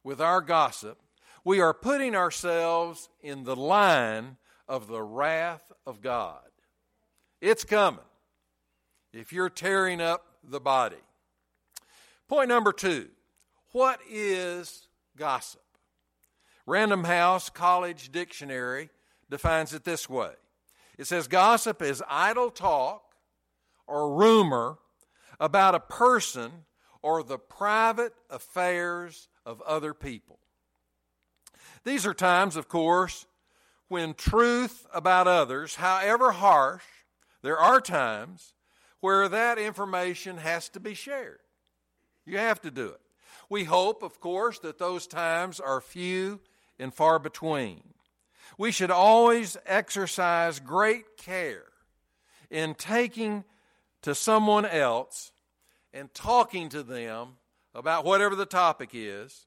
with 0.04 0.22
our 0.22 0.42
gossip, 0.42 0.98
we 1.44 1.60
are 1.60 1.74
putting 1.74 2.16
ourselves 2.16 3.10
in 3.22 3.44
the 3.44 3.56
line 3.56 4.38
of 4.68 4.88
the 4.88 5.02
wrath 5.02 5.72
of 5.86 6.02
God. 6.02 6.42
It's 7.42 7.66
coming 7.66 8.00
if 9.12 9.34
you're 9.34 9.50
tearing 9.50 10.00
up 10.00 10.26
the 10.44 10.60
body. 10.60 11.02
Point 12.28 12.50
number 12.50 12.72
two 12.72 13.10
what 13.74 14.00
is 14.10 14.88
gossip? 15.18 15.62
Random 16.66 17.04
House 17.04 17.50
College 17.50 18.12
Dictionary 18.12 18.90
defines 19.30 19.74
it 19.74 19.84
this 19.84 20.10
way 20.10 20.32
it 20.98 21.08
says 21.08 21.28
gossip 21.28 21.82
is 21.82 22.04
idle 22.08 22.52
talk 22.52 23.04
or 23.88 24.14
rumor 24.16 24.78
about 25.42 25.74
a 25.74 25.80
person 25.80 26.52
or 27.02 27.24
the 27.24 27.40
private 27.40 28.14
affairs 28.30 29.28
of 29.44 29.60
other 29.64 29.94
people. 29.94 30.38
These 31.84 32.06
are 32.06 32.14
times, 32.14 32.56
of 32.56 32.70
course, 32.70 33.26
when 33.88 34.14
truth 34.14 34.86
about 34.94 35.28
others, 35.28 35.76
however 35.76 36.32
harsh, 36.32 36.84
there 37.42 37.58
are 37.58 37.82
times 37.82 38.54
where 39.00 39.28
that 39.28 39.58
information 39.58 40.38
has 40.38 40.70
to 40.70 40.80
be 40.80 40.94
shared. 40.94 41.40
You 42.24 42.38
have 42.38 42.62
to 42.62 42.70
do 42.70 42.90
it. 42.90 43.02
We 43.50 43.64
hope, 43.64 44.04
of 44.04 44.22
course, 44.22 44.60
that 44.60 44.78
those 44.78 45.08
times 45.08 45.60
are 45.60 45.82
few 45.82 46.40
and 46.78 46.94
far 46.94 47.18
between. 47.18 47.82
We 48.60 48.72
should 48.72 48.92
always 48.92 49.58
exercise 49.66 50.60
great 50.60 51.18
care 51.18 51.66
in 52.52 52.76
taking 52.76 53.44
to 54.04 54.16
someone 54.16 54.66
else 54.66 55.31
and 55.94 56.14
talking 56.14 56.70
to 56.70 56.84
them 56.84 57.38
about 57.74 58.06
whatever 58.06 58.36
the 58.36 58.46
topic 58.46 58.92
is, 58.94 59.46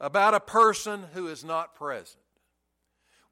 about 0.00 0.34
a 0.34 0.40
person 0.40 1.06
who 1.14 1.28
is 1.28 1.44
not 1.44 1.74
present. 1.74 2.22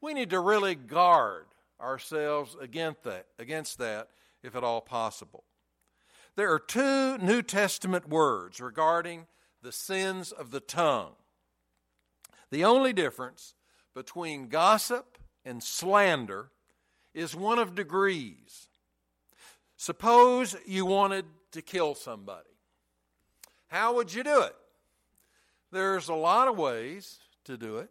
We 0.00 0.14
need 0.14 0.30
to 0.30 0.40
really 0.40 0.74
guard 0.74 1.46
ourselves 1.80 2.56
against 2.60 3.04
that, 3.04 3.26
against 3.38 3.78
that 3.78 4.08
if 4.42 4.54
at 4.54 4.64
all 4.64 4.80
possible. 4.80 5.44
There 6.36 6.52
are 6.52 6.58
two 6.58 7.18
New 7.18 7.42
Testament 7.42 8.08
words 8.08 8.60
regarding 8.60 9.26
the 9.62 9.72
sins 9.72 10.30
of 10.30 10.50
the 10.50 10.60
tongue. 10.60 11.14
The 12.50 12.64
only 12.64 12.92
difference 12.92 13.54
between 13.94 14.48
gossip 14.48 15.18
and 15.44 15.62
slander 15.62 16.50
is 17.12 17.34
one 17.34 17.58
of 17.58 17.74
degrees. 17.74 18.68
Suppose 19.76 20.56
you 20.66 20.86
wanted 20.86 21.24
to 21.52 21.62
kill 21.62 21.94
somebody. 21.94 22.48
How 23.68 23.94
would 23.96 24.12
you 24.12 24.22
do 24.22 24.42
it? 24.42 24.56
There's 25.70 26.08
a 26.08 26.14
lot 26.14 26.48
of 26.48 26.56
ways 26.56 27.18
to 27.44 27.56
do 27.56 27.78
it, 27.78 27.90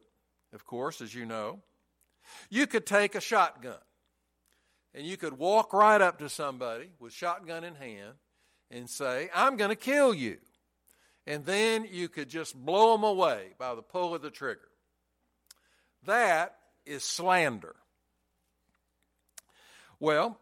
of 0.54 0.66
course, 0.66 1.02
as 1.02 1.14
you 1.14 1.26
know. 1.26 1.60
You 2.50 2.68
could 2.68 2.86
take 2.86 3.16
a 3.16 3.22
shotgun 3.22 3.78
and 4.94 5.06
you 5.06 5.18
could 5.18 5.38
walk 5.38 5.74
right 5.74 6.02
up 6.02 6.20
to 6.20 6.30
somebody 6.30 6.90
with 7.00 7.14
shotgun 7.14 7.64
in 7.64 7.76
hand 7.76 8.16
and 8.72 8.90
say, 8.90 9.30
I'm 9.34 9.58
going 9.58 9.70
to 9.70 9.76
kill 9.76 10.14
you. 10.14 10.38
And 11.26 11.46
then 11.46 11.88
you 11.92 12.10
could 12.10 12.30
just 12.30 12.56
blow 12.56 12.94
them 12.94 13.04
away 13.04 13.50
by 13.58 13.76
the 13.76 13.82
pull 13.82 14.16
of 14.16 14.22
the 14.22 14.32
trigger. 14.32 14.70
That 16.06 16.56
is 16.86 17.04
slander. 17.04 17.76
Well, 20.00 20.40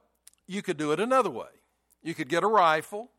you 0.48 0.62
could 0.62 0.78
do 0.78 0.92
it 0.92 1.00
another 1.00 1.30
way. 1.30 1.48
You 2.06 2.14
could 2.14 2.30
get 2.30 2.44
a 2.44 2.48
rifle 2.48 3.10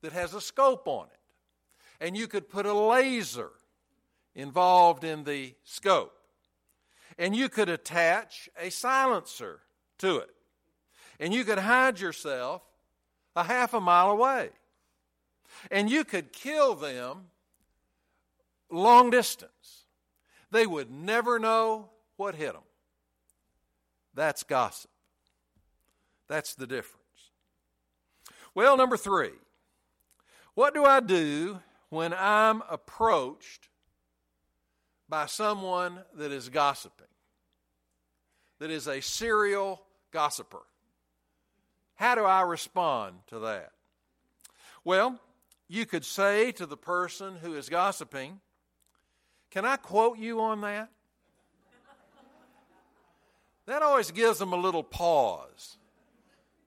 that 0.00 0.12
has 0.12 0.32
a 0.32 0.40
scope 0.40 0.88
on 0.88 1.04
it, 1.04 2.04
and 2.04 2.16
you 2.16 2.26
could 2.26 2.48
put 2.48 2.64
a 2.64 2.72
laser 2.72 3.50
involved 4.34 5.04
in 5.04 5.24
the 5.24 5.54
scope, 5.64 6.16
and 7.18 7.36
you 7.36 7.50
could 7.50 7.68
attach 7.68 8.48
a 8.58 8.70
silencer 8.70 9.60
to 9.98 10.16
it, 10.16 10.30
and 11.20 11.34
you 11.34 11.44
could 11.44 11.58
hide 11.58 12.00
yourself 12.00 12.62
a 13.36 13.44
half 13.44 13.74
a 13.74 13.80
mile 13.82 14.10
away, 14.10 14.48
and 15.70 15.90
you 15.90 16.02
could 16.02 16.32
kill 16.32 16.74
them 16.74 17.26
long 18.70 19.10
distance. 19.10 19.84
They 20.50 20.66
would 20.66 20.90
never 20.90 21.38
know 21.38 21.90
what 22.16 22.34
hit 22.34 22.54
them. 22.54 22.62
That's 24.14 24.42
gossip. 24.42 24.90
That's 26.28 26.54
the 26.54 26.66
difference. 26.66 27.01
Well, 28.54 28.76
number 28.76 28.96
three, 28.96 29.32
what 30.54 30.74
do 30.74 30.84
I 30.84 31.00
do 31.00 31.60
when 31.88 32.12
I'm 32.12 32.62
approached 32.68 33.68
by 35.08 35.26
someone 35.26 36.00
that 36.14 36.30
is 36.30 36.48
gossiping, 36.48 37.06
that 38.58 38.70
is 38.70 38.86
a 38.86 39.00
serial 39.00 39.82
gossiper? 40.10 40.62
How 41.94 42.14
do 42.14 42.24
I 42.24 42.42
respond 42.42 43.16
to 43.28 43.38
that? 43.40 43.72
Well, 44.84 45.18
you 45.68 45.86
could 45.86 46.04
say 46.04 46.52
to 46.52 46.66
the 46.66 46.76
person 46.76 47.36
who 47.36 47.54
is 47.54 47.68
gossiping, 47.68 48.40
Can 49.50 49.64
I 49.64 49.76
quote 49.76 50.18
you 50.18 50.40
on 50.40 50.60
that? 50.62 50.90
That 53.66 53.80
always 53.82 54.10
gives 54.10 54.38
them 54.38 54.52
a 54.52 54.56
little 54.56 54.82
pause 54.82 55.78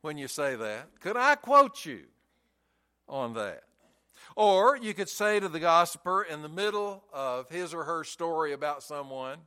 when 0.06 0.20
you 0.20 0.28
say 0.28 0.56
that. 0.56 1.00
Could 1.00 1.18
I 1.18 1.34
quote 1.34 1.84
you 1.84 2.04
on 3.10 3.34
that? 3.34 3.64
Or 4.36 4.78
you 4.78 4.94
could 4.94 5.10
say 5.10 5.40
to 5.40 5.50
the 5.50 5.60
gossiper 5.60 6.22
in 6.22 6.44
the 6.44 6.50
middle 6.50 7.04
of 7.12 7.50
his 7.50 7.74
or 7.74 7.86
her 7.86 8.04
story 8.04 8.54
about 8.54 8.84
someone, 8.84 9.40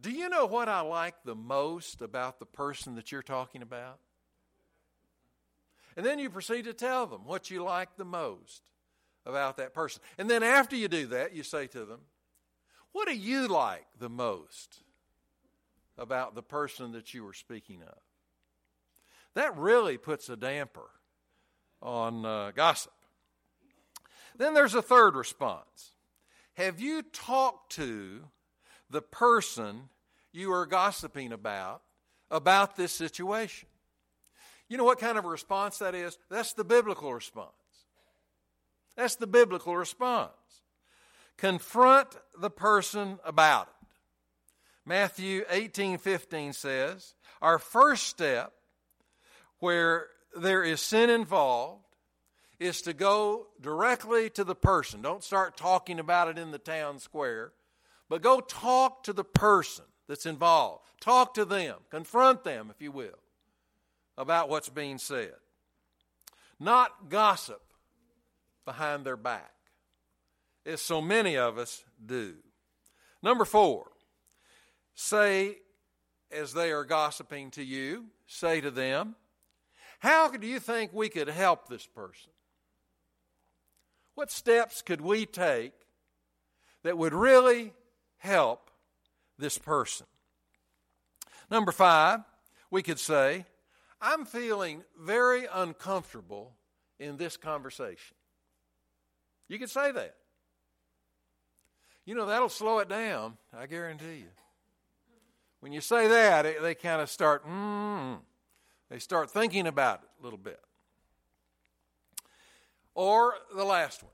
Do 0.00 0.10
you 0.10 0.28
know 0.28 0.46
what 0.46 0.68
I 0.68 0.80
like 0.80 1.14
the 1.24 1.36
most 1.36 2.02
about 2.02 2.40
the 2.40 2.46
person 2.46 2.96
that 2.96 3.12
you're 3.12 3.22
talking 3.22 3.62
about? 3.62 4.00
And 5.96 6.04
then 6.04 6.18
you 6.18 6.28
proceed 6.28 6.64
to 6.64 6.72
tell 6.72 7.06
them 7.06 7.24
what 7.24 7.52
you 7.52 7.62
like 7.62 7.96
the 7.96 8.04
most 8.04 8.62
about 9.24 9.58
that 9.58 9.74
person. 9.74 10.02
And 10.18 10.28
then 10.28 10.42
after 10.42 10.74
you 10.74 10.88
do 10.88 11.06
that, 11.08 11.36
you 11.36 11.44
say 11.44 11.68
to 11.68 11.84
them, 11.84 12.00
What 12.90 13.06
do 13.06 13.16
you 13.16 13.46
like 13.46 13.86
the 14.00 14.08
most 14.10 14.82
about 15.96 16.34
the 16.34 16.42
person 16.42 16.90
that 16.92 17.14
you 17.14 17.22
were 17.22 17.34
speaking 17.34 17.82
of? 17.82 17.98
That 19.34 19.56
really 19.56 19.96
puts 19.98 20.28
a 20.28 20.36
damper 20.36 20.90
on 21.82 22.24
uh, 22.24 22.50
gossip. 22.54 22.92
Then 24.36 24.54
there's 24.54 24.74
a 24.74 24.82
third 24.82 25.14
response 25.16 25.92
Have 26.54 26.80
you 26.80 27.02
talked 27.02 27.72
to 27.72 28.24
the 28.88 29.02
person 29.02 29.88
you 30.32 30.52
are 30.52 30.66
gossiping 30.66 31.32
about 31.32 31.82
about 32.30 32.76
this 32.76 32.92
situation? 32.92 33.68
You 34.68 34.76
know 34.76 34.84
what 34.84 35.00
kind 35.00 35.18
of 35.18 35.24
a 35.24 35.28
response 35.28 35.78
that 35.78 35.94
is? 35.94 36.16
That's 36.30 36.52
the 36.52 36.64
biblical 36.64 37.12
response. 37.12 37.50
That's 38.96 39.16
the 39.16 39.26
biblical 39.26 39.76
response. 39.76 40.30
Confront 41.36 42.08
the 42.38 42.50
person 42.50 43.18
about 43.24 43.66
it. 43.68 43.88
Matthew 44.86 45.44
18 45.50 45.98
15 45.98 46.52
says, 46.52 47.14
Our 47.42 47.58
first 47.58 48.06
step 48.06 48.52
where 49.60 50.08
there 50.36 50.62
is 50.64 50.80
sin 50.80 51.10
involved 51.10 51.84
is 52.58 52.82
to 52.82 52.92
go 52.92 53.46
directly 53.60 54.28
to 54.30 54.44
the 54.44 54.54
person. 54.54 55.00
Don't 55.00 55.24
start 55.24 55.56
talking 55.56 55.98
about 55.98 56.28
it 56.28 56.38
in 56.38 56.50
the 56.50 56.58
town 56.58 56.98
square, 56.98 57.52
but 58.08 58.22
go 58.22 58.40
talk 58.40 59.02
to 59.04 59.12
the 59.12 59.24
person 59.24 59.84
that's 60.08 60.26
involved. 60.26 60.84
Talk 61.00 61.34
to 61.34 61.44
them, 61.44 61.76
confront 61.90 62.44
them, 62.44 62.70
if 62.70 62.82
you 62.82 62.92
will, 62.92 63.18
about 64.18 64.48
what's 64.48 64.68
being 64.68 64.98
said. 64.98 65.34
Not 66.58 67.08
gossip 67.08 67.62
behind 68.66 69.06
their 69.06 69.16
back, 69.16 69.54
as 70.66 70.82
so 70.82 71.00
many 71.00 71.36
of 71.38 71.56
us 71.56 71.84
do. 72.04 72.34
Number 73.22 73.46
four, 73.46 73.90
say 74.94 75.56
as 76.30 76.52
they 76.52 76.70
are 76.70 76.84
gossiping 76.84 77.50
to 77.52 77.64
you, 77.64 78.06
say 78.26 78.60
to 78.60 78.70
them, 78.70 79.16
How 80.00 80.28
do 80.30 80.46
you 80.46 80.58
think 80.58 80.92
we 80.92 81.08
could 81.08 81.28
help 81.28 81.68
this 81.68 81.86
person? 81.86 82.32
What 84.14 84.30
steps 84.30 84.82
could 84.82 85.00
we 85.00 85.24
take 85.24 85.72
that 86.82 86.98
would 86.98 87.14
really 87.14 87.72
help 88.18 88.70
this 89.38 89.56
person? 89.58 90.06
Number 91.50 91.72
five, 91.72 92.20
we 92.70 92.82
could 92.82 92.98
say, 92.98 93.44
I'm 94.00 94.24
feeling 94.24 94.84
very 94.98 95.46
uncomfortable 95.52 96.52
in 96.98 97.16
this 97.16 97.36
conversation. 97.36 98.16
You 99.48 99.58
could 99.58 99.70
say 99.70 99.92
that. 99.92 100.14
You 102.06 102.14
know, 102.14 102.26
that'll 102.26 102.48
slow 102.48 102.78
it 102.78 102.88
down, 102.88 103.36
I 103.56 103.66
guarantee 103.66 104.18
you. 104.18 104.30
When 105.60 105.72
you 105.72 105.82
say 105.82 106.08
that, 106.08 106.46
it, 106.46 106.62
they 106.62 106.74
kind 106.74 107.02
of 107.02 107.10
start, 107.10 107.46
mm, 107.46 108.18
they 108.90 108.98
start 108.98 109.30
thinking 109.30 109.66
about 109.66 110.02
it 110.02 110.08
a 110.20 110.24
little 110.24 110.38
bit. 110.38 110.60
Or 112.94 113.34
the 113.54 113.64
last 113.64 114.02
one. 114.02 114.12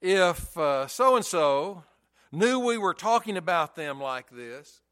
If 0.00 0.52
so 0.90 1.16
and 1.16 1.24
so 1.24 1.84
knew 2.30 2.58
we 2.58 2.78
were 2.78 2.94
talking 2.94 3.36
about 3.36 3.74
them 3.74 4.00
like 4.00 4.30
this, 4.30 4.82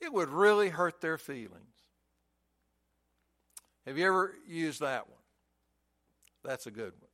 it 0.00 0.12
would 0.12 0.28
really 0.28 0.68
hurt 0.68 1.00
their 1.00 1.18
feelings. 1.18 1.60
Have 3.86 3.98
you 3.98 4.06
ever 4.06 4.34
used 4.46 4.80
that 4.80 5.08
one? 5.08 5.18
That's 6.42 6.66
a 6.66 6.70
good 6.70 6.92
one. 7.00 7.10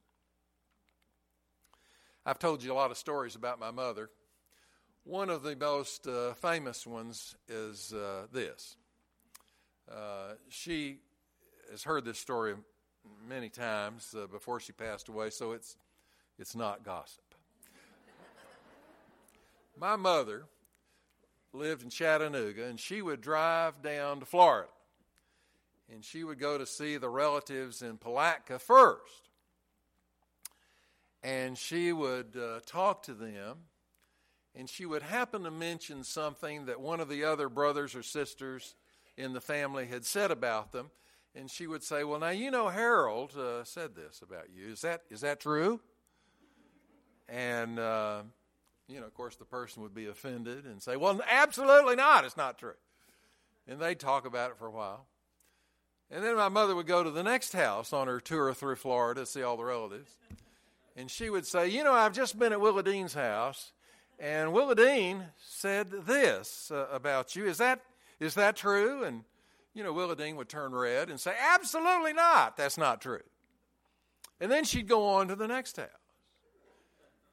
I've 2.27 2.39
told 2.39 2.63
you 2.63 2.73
a 2.73 2.75
lot 2.75 2.91
of 2.91 2.99
stories 2.99 3.35
about 3.35 3.59
my 3.59 3.71
mother. 3.71 4.11
One 5.05 5.31
of 5.31 5.43
the 5.43 5.57
most 5.57 6.07
uh, 6.07 6.35
famous 6.35 6.87
ones 6.87 7.35
is 7.49 7.93
uh, 7.93 8.27
this. 8.33 8.77
Uh, 9.91 10.35
she 10.49 10.99
has 11.71 11.83
heard 11.83 12.05
this 12.05 12.19
story 12.19 12.55
many 13.29 13.49
times 13.49 14.15
uh, 14.17 14.27
before 14.27 14.61
she 14.61 14.73
passed 14.73 15.09
away, 15.09 15.31
so 15.31 15.53
it's, 15.53 15.77
it's 16.39 16.55
not 16.55 16.85
gossip. 16.85 17.25
my 19.79 19.97
mother 19.97 20.45
lived 21.53 21.83
in 21.83 21.91
Chattanooga, 21.91 22.65
and 22.65 22.79
she 22.79 23.03
would 23.03 23.21
drive 23.21 23.83
down 23.83 24.21
to 24.21 24.27
Florida. 24.27 24.69
And 25.93 26.05
she 26.05 26.23
would 26.23 26.39
go 26.39 26.57
to 26.57 26.67
see 26.67 26.99
the 26.99 27.09
relatives 27.09 27.83
in 27.83 27.97
Palatka 27.97 28.61
first 28.61 29.31
and 31.23 31.57
she 31.57 31.93
would 31.93 32.37
uh, 32.37 32.61
talk 32.65 33.03
to 33.05 33.15
them, 33.15 33.59
and 34.55 34.69
she 34.69 34.87
would 34.87 35.03
happen 35.03 35.43
to 35.45 35.51
mention 35.51 36.03
something 36.03 36.67
that 36.67 36.81
one 36.81 37.01
of 37.01 37.09
the 37.09 37.25
other 37.25 37.49
brothers 37.49 37.95
or 37.95 38.03
sisters 38.03 38.75
in 39.21 39.33
the 39.33 39.41
family 39.41 39.87
had 39.87 40.05
said 40.05 40.31
about 40.31 40.73
them, 40.73 40.91
and 41.35 41.51
she 41.51 41.67
would 41.67 41.83
say, 41.83 42.05
"Well, 42.05 42.21
now 42.21 42.31
you 42.31 42.51
know 42.51 42.69
Harold 42.69 43.37
uh, 43.37 43.65
said 43.65 43.95
this 43.95 44.23
about 44.23 44.51
you. 44.55 44.73
Is 44.73 44.81
that 44.81 45.03
is 45.11 45.21
that 45.21 45.41
true?" 45.41 45.81
And 47.29 47.79
uh, 47.79 48.23
you 48.89 49.01
know, 49.01 49.07
of 49.07 49.15
course, 49.15 49.37
the 49.37 49.45
person 49.45 49.83
would 49.83 49.95
be 49.95 50.07
offended 50.07 50.65
and 50.65 50.83
say, 50.83 50.97
"Well, 50.97 51.21
absolutely 51.31 51.97
not. 51.97 52.25
It's 52.25 52.37
not 52.37 52.59
true." 52.59 52.75
And 53.69 53.79
they'd 53.79 54.01
talk 54.01 54.27
about 54.27 54.51
it 54.51 54.57
for 54.59 54.67
a 54.67 54.71
while. 54.71 55.07
And 56.11 56.25
then 56.25 56.35
my 56.35 56.49
mother 56.49 56.75
would 56.75 56.89
go 56.89 57.05
to 57.05 57.11
the 57.11 57.23
next 57.23 57.53
house 57.53 57.93
on 57.93 58.09
her 58.09 58.19
tour 58.19 58.53
through 58.53 58.77
Florida 58.77 59.21
to 59.21 59.27
see 59.27 59.43
all 59.43 59.57
the 59.57 59.65
relatives 59.65 60.17
and 60.97 61.11
she 61.11 61.31
would 61.31 61.47
say, 61.47 61.69
You 61.69 61.85
know, 61.85 61.93
I've 61.93 62.13
just 62.13 62.39
been 62.39 62.53
at 62.53 62.61
Willa 62.61 62.83
Dean's 62.83 63.15
house, 63.15 63.73
and 64.19 64.53
Willa 64.53 64.75
Dean 64.75 65.25
said 65.39 65.91
this 65.91 66.71
uh, 66.71 66.87
about 66.93 67.35
you. 67.35 67.47
Is 67.47 67.59
that, 67.59 67.81
is 68.21 68.35
that 68.35 68.55
true? 68.55 69.03
And, 69.03 69.25
you 69.75 69.83
know, 69.83 69.93
Willa 69.93 70.15
Dean 70.15 70.37
would 70.37 70.49
turn 70.49 70.73
red 70.73 71.09
and 71.09 71.19
say, 71.19 71.35
Absolutely 71.55 72.13
not. 72.13 72.57
That's 72.57 72.79
not 72.79 73.01
true. 73.01 73.23
And 74.41 74.51
then 74.51 74.65
she'd 74.65 74.89
go 74.89 75.09
on 75.09 75.29
to 75.29 75.37
the 75.37 75.49
next 75.49 75.77
house. 75.77 75.89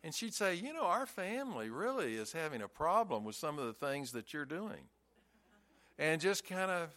And 0.03 0.13
she'd 0.13 0.33
say, 0.33 0.55
You 0.55 0.73
know, 0.73 0.85
our 0.85 1.05
family 1.05 1.69
really 1.69 2.15
is 2.15 2.31
having 2.31 2.61
a 2.61 2.67
problem 2.67 3.25
with 3.25 3.35
some 3.35 3.59
of 3.59 3.65
the 3.65 3.73
things 3.73 4.13
that 4.13 4.33
you're 4.33 4.45
doing. 4.45 4.89
And 5.99 6.21
just 6.21 6.47
kind 6.47 6.71
of, 6.71 6.89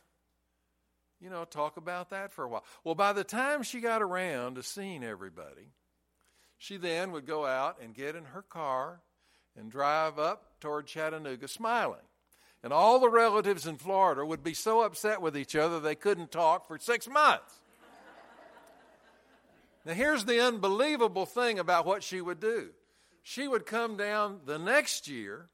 you 1.20 1.31
know, 1.31 1.44
talk 1.44 1.76
about 1.76 2.11
that 2.11 2.33
for 2.33 2.44
a 2.44 2.48
while. 2.48 2.64
Well, 2.85 2.94
by 2.94 3.12
the 3.12 3.24
time 3.24 3.62
she 3.62 3.81
got 3.81 4.03
around 4.03 4.55
to 4.55 4.62
seeing 4.62 5.03
everybody, 5.03 5.72
she 6.59 6.76
then 6.76 7.11
would 7.12 7.26
go 7.26 7.46
out 7.46 7.79
and 7.83 7.94
get 7.94 8.14
in 8.14 8.26
her 8.26 8.42
car 8.42 9.00
and 9.57 9.70
drive 9.70 10.18
up 10.18 10.61
toward 10.61 10.87
Chattanooga 10.87 11.48
smiling. 11.48 12.00
And 12.62 12.73
all 12.73 12.99
the 12.99 13.09
relatives 13.09 13.66
in 13.66 13.77
Florida 13.77 14.25
would 14.25 14.42
be 14.42 14.55
so 14.55 14.83
upset 14.83 15.23
with 15.23 15.37
each 15.37 15.57
other 15.57 15.81
they 15.81 15.94
couldn't 15.94 16.31
talk 16.31 16.66
for 16.68 16.79
six 16.79 17.09
months. 17.09 17.61
now, 19.87 19.94
here's 19.94 20.27
the 20.27 20.40
unbelievable 20.40 21.25
thing 21.25 21.59
about 21.59 21.87
what 21.87 22.03
she 22.03 22.20
would 22.20 22.40
do 22.40 22.70
she 23.23 23.46
would 23.46 23.66
come 23.66 23.96
down 23.96 24.40
the 24.44 24.59
next 24.59 25.09
year 25.09 25.49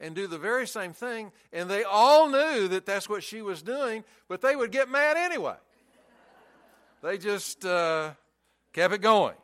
and 0.00 0.14
do 0.14 0.26
the 0.26 0.38
very 0.38 0.66
same 0.66 0.92
thing, 0.92 1.32
and 1.52 1.68
they 1.68 1.82
all 1.82 2.28
knew 2.28 2.68
that 2.68 2.86
that's 2.86 3.08
what 3.08 3.24
she 3.24 3.42
was 3.42 3.62
doing, 3.62 4.04
but 4.28 4.40
they 4.40 4.54
would 4.54 4.70
get 4.70 4.88
mad 4.88 5.16
anyway. 5.16 5.56
They 7.02 7.18
just 7.18 7.64
uh, 7.64 8.12
kept 8.72 8.94
it 8.94 9.02
going. 9.02 9.34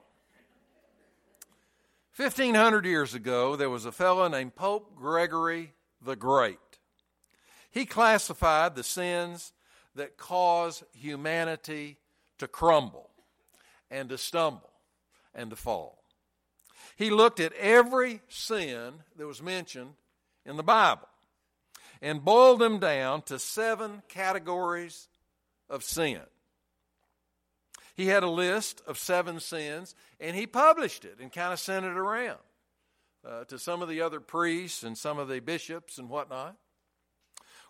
1500 2.16 2.85
years 2.87 3.14
ago, 3.14 3.57
there 3.57 3.70
was 3.70 3.87
a 3.87 3.92
fellow 3.92 4.29
named 4.29 4.55
Pope 4.55 4.94
Gregory 4.94 5.72
the 6.00 6.14
Great. 6.14 6.59
He 7.74 7.87
classified 7.87 8.76
the 8.76 8.84
sins 8.84 9.52
that 9.96 10.16
cause 10.16 10.84
humanity 10.92 11.98
to 12.38 12.46
crumble 12.46 13.10
and 13.90 14.08
to 14.10 14.16
stumble 14.16 14.70
and 15.34 15.50
to 15.50 15.56
fall. 15.56 16.04
He 16.94 17.10
looked 17.10 17.40
at 17.40 17.52
every 17.54 18.20
sin 18.28 18.94
that 19.16 19.26
was 19.26 19.42
mentioned 19.42 19.94
in 20.46 20.56
the 20.56 20.62
Bible 20.62 21.08
and 22.00 22.24
boiled 22.24 22.60
them 22.60 22.78
down 22.78 23.22
to 23.22 23.40
seven 23.40 24.02
categories 24.08 25.08
of 25.68 25.82
sin. 25.82 26.20
He 27.96 28.06
had 28.06 28.22
a 28.22 28.30
list 28.30 28.82
of 28.87 28.98
seven 28.98 29.40
sins, 29.40 29.96
and 30.20 30.37
he 30.37 30.46
published 30.46 31.04
it 31.04 31.16
and 31.20 31.32
kind 31.32 31.52
of 31.52 31.58
sent 31.58 31.84
it 31.84 31.96
around 31.96 32.38
uh, 33.28 33.44
to 33.46 33.58
some 33.58 33.82
of 33.82 33.88
the 33.88 34.00
other 34.00 34.20
priests 34.20 34.84
and 34.84 34.96
some 34.96 35.18
of 35.18 35.26
the 35.26 35.40
bishops 35.40 35.98
and 35.98 36.08
whatnot. 36.08 36.56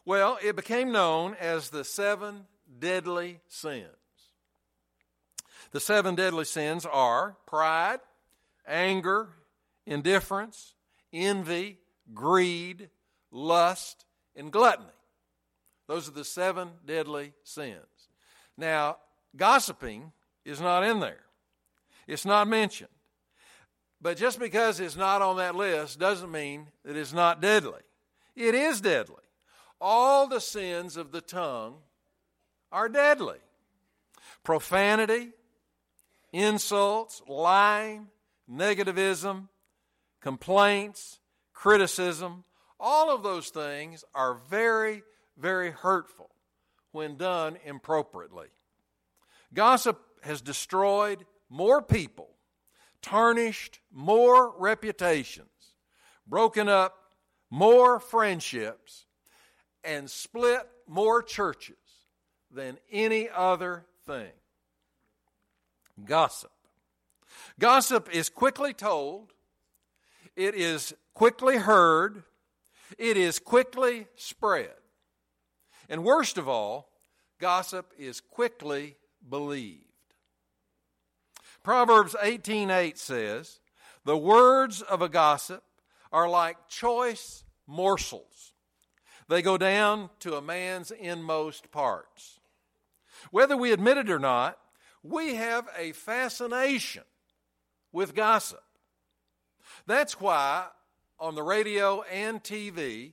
Well, 0.05 0.39
it 0.43 0.57
became 0.57 0.93
known 0.93 1.35
as 1.41 1.71
the 1.71 1.85
seven 1.85 2.47
deadly 2.79 3.41
sins. 3.49 3.87
The 5.73 5.81
seven 5.81 6.15
deadly 6.15 6.45
sins 6.45 6.87
are 6.87 7.37
pride, 7.47 8.01
anger, 8.67 9.31
indifference, 9.87 10.75
envy, 11.13 11.79
greed, 12.13 12.91
lust, 13.31 14.05
and 14.37 14.53
gluttony. 14.53 14.89
Those 15.87 16.09
are 16.09 16.13
the 16.13 16.25
seven 16.25 16.71
deadly 16.87 17.33
sins. 17.43 18.09
Now, 18.57 18.99
Gossiping 19.37 20.13
is 20.45 20.61
not 20.61 20.85
in 20.85 21.01
there, 21.01 21.25
it's 22.07 22.25
not 22.25 22.47
mentioned. 22.47 22.91
But 24.01 24.19
just 24.19 24.39
because 24.39 24.81
it's 24.81 24.97
not 24.97 25.23
on 25.23 25.39
that 25.39 25.55
list 25.55 25.99
doesn't 25.99 26.31
mean 26.31 26.67
that 26.85 26.95
it's 26.95 27.15
not 27.15 27.41
deadly. 27.41 27.81
It 28.37 28.55
is 28.55 28.83
deadly. 28.83 29.24
All 29.87 30.27
the 30.27 30.41
sins 30.41 30.97
of 30.97 31.13
the 31.13 31.21
tongue 31.21 31.75
are 32.73 32.89
deadly 32.89 33.37
profanity, 34.43 35.33
insults, 36.33 37.21
lying, 37.29 38.09
negativism, 38.51 39.49
complaints, 40.23 41.21
criticism, 41.53 42.45
all 42.81 43.15
of 43.15 43.23
those 43.23 43.51
things 43.51 44.05
are 44.15 44.41
very, 44.49 45.03
very 45.37 45.71
hurtful 45.71 46.31
when 46.93 47.19
done 47.19 47.59
improperly. 47.67 48.49
Gossip 49.53 50.01
has 50.23 50.41
destroyed 50.41 51.27
more 51.51 51.83
people, 51.83 52.31
tarnished 53.03 53.81
more 53.93 54.55
reputations, 54.59 55.75
broken 56.27 56.71
up 56.71 56.97
more 57.51 58.01
friendships, 58.01 59.04
and 59.85 60.11
split 60.11 60.69
more 60.87 61.23
churches 61.23 61.77
than 62.51 62.79
any 62.91 63.29
other 63.29 63.85
thing. 64.07 64.33
Gossip. 66.05 66.51
Gossip 67.59 68.09
is 68.13 68.29
quickly 68.29 68.73
told, 68.73 69.33
it 70.37 70.55
is 70.55 70.95
quickly 71.15 71.57
heard, 71.59 72.25
it 72.99 73.17
is 73.17 73.39
quickly 73.39 74.07
spread. 74.17 74.75
And 75.89 76.05
worst 76.05 76.39
of 76.39 76.49
all, 76.49 76.91
gossip 77.39 77.93
is 77.99 78.21
quickly 78.21 78.97
believed. 79.29 79.81
Proverbs 81.63 82.15
18:8 82.21 82.99
says, 82.99 83.61
"The 84.05 84.17
words 84.17 84.83
of 84.83 85.03
a 85.03 85.09
gossip 85.09 85.65
are 86.13 86.29
like 86.29 86.69
choice 86.69 87.45
morsels. 87.67 88.54
They 89.29 89.43
go 89.43 89.57
down 89.57 90.11
to 90.21 90.37
a 90.37 90.43
man's 90.43 90.91
inmost 90.91 91.71
parts." 91.71 92.41
Whether 93.31 93.57
we 93.57 93.73
admit 93.73 93.99
it 93.99 94.11
or 94.11 94.19
not, 94.19 94.59
we 95.03 95.35
have 95.35 95.69
a 95.77 95.93
fascination 95.93 97.05
with 97.93 98.15
gossip. 98.15 98.63
That's 99.87 100.21
why 100.21 100.67
on 101.19 101.35
the 101.35 101.43
radio 101.43 102.03
and 102.03 102.43
TV 102.43 103.13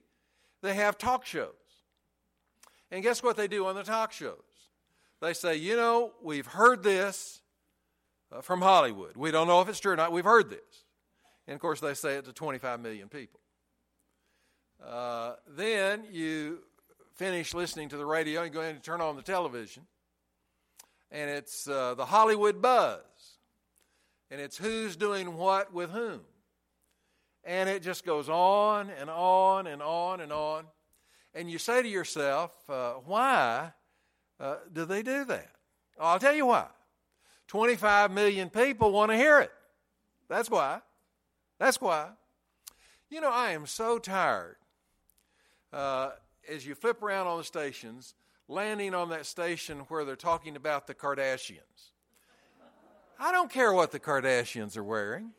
they 0.62 0.74
have 0.74 0.98
talk 0.98 1.26
shows. 1.26 1.54
And 2.90 3.04
guess 3.04 3.22
what 3.22 3.38
they 3.38 3.48
do 3.48 3.66
on 3.68 3.76
the 3.76 3.84
talk 3.84 4.12
shows? 4.12 4.38
They 5.22 5.34
say, 5.34 5.56
you 5.56 5.76
know, 5.76 6.14
we've 6.24 6.48
heard 6.48 6.82
this 6.82 7.42
uh, 8.32 8.42
from 8.42 8.62
Hollywood. 8.62 9.18
We 9.18 9.32
don't 9.32 9.48
know 9.48 9.62
if 9.62 9.70
it's 9.70 9.80
true 9.80 9.94
or 9.94 9.96
not. 9.96 10.12
We've 10.12 10.26
heard 10.26 10.50
this. 10.50 10.86
And 11.48 11.56
of 11.56 11.62
course, 11.62 11.80
they 11.80 11.94
say 11.94 12.16
it 12.16 12.26
to 12.26 12.34
25 12.34 12.80
million 12.80 13.08
people. 13.10 13.41
Uh, 14.86 15.36
then 15.48 16.04
you 16.12 16.60
finish 17.16 17.54
listening 17.54 17.90
to 17.90 17.98
the 17.98 18.06
radio 18.06 18.44
and 18.44 18.54
go 18.54 18.62
in 18.62 18.76
and 18.76 18.84
turn 18.84 19.02
on 19.02 19.16
the 19.16 19.22
television, 19.22 19.84
and 21.12 21.30
it's 21.30 21.68
uh, 21.68 21.94
the 21.96 22.06
Hollywood 22.06 22.62
buzz. 22.62 23.02
And 24.32 24.40
it's 24.40 24.58
who's 24.58 24.96
doing 24.96 25.36
what 25.36 25.74
with 25.74 25.92
whom. 25.92 26.22
And 27.44 27.68
it 27.68 27.84
just 27.84 28.06
goes 28.06 28.30
on 28.30 28.90
and 28.90 29.10
on 29.10 29.68
and 29.68 29.82
on 29.82 30.22
and 30.22 30.32
on. 30.32 30.66
And 31.36 31.52
you 31.52 31.58
say 31.58 31.82
to 31.82 31.88
yourself, 31.88 32.52
uh, 32.70 32.94
why 33.06 33.74
uh, 34.40 34.56
do 34.72 34.86
they 34.86 35.04
do 35.04 35.26
that? 35.26 35.50
I'll 36.00 36.18
tell 36.18 36.34
you 36.34 36.46
why. 36.46 36.68
25 37.50 38.12
million 38.12 38.50
people 38.50 38.94
want 38.94 39.12
to 39.12 39.18
hear 39.18 39.40
it. 39.42 39.52
That's 40.30 40.50
why. 40.50 40.80
That's 41.60 41.82
why. 41.82 42.08
You 43.10 43.20
know, 43.20 43.32
I 43.32 43.52
am 43.52 43.66
so 43.66 44.00
tired 44.00 44.56
uh, 45.74 46.12
as 46.50 46.66
you 46.66 46.76
flip 46.76 47.02
around 47.02 47.28
on 47.28 47.38
the 47.38 47.44
stations, 47.44 48.16
landing 48.48 48.94
on 48.94 49.10
that 49.10 49.26
station 49.26 49.80
where 49.88 50.06
they're 50.06 50.16
talking 50.16 50.56
about 50.56 50.88
the 50.88 50.94
Kardashians. 50.94 51.92
I 53.20 53.32
don't 53.32 53.52
care 53.52 53.72
what 53.72 53.92
the 53.92 54.00
Kardashians 54.00 54.76
are 54.78 54.84
wearing. 54.84 55.32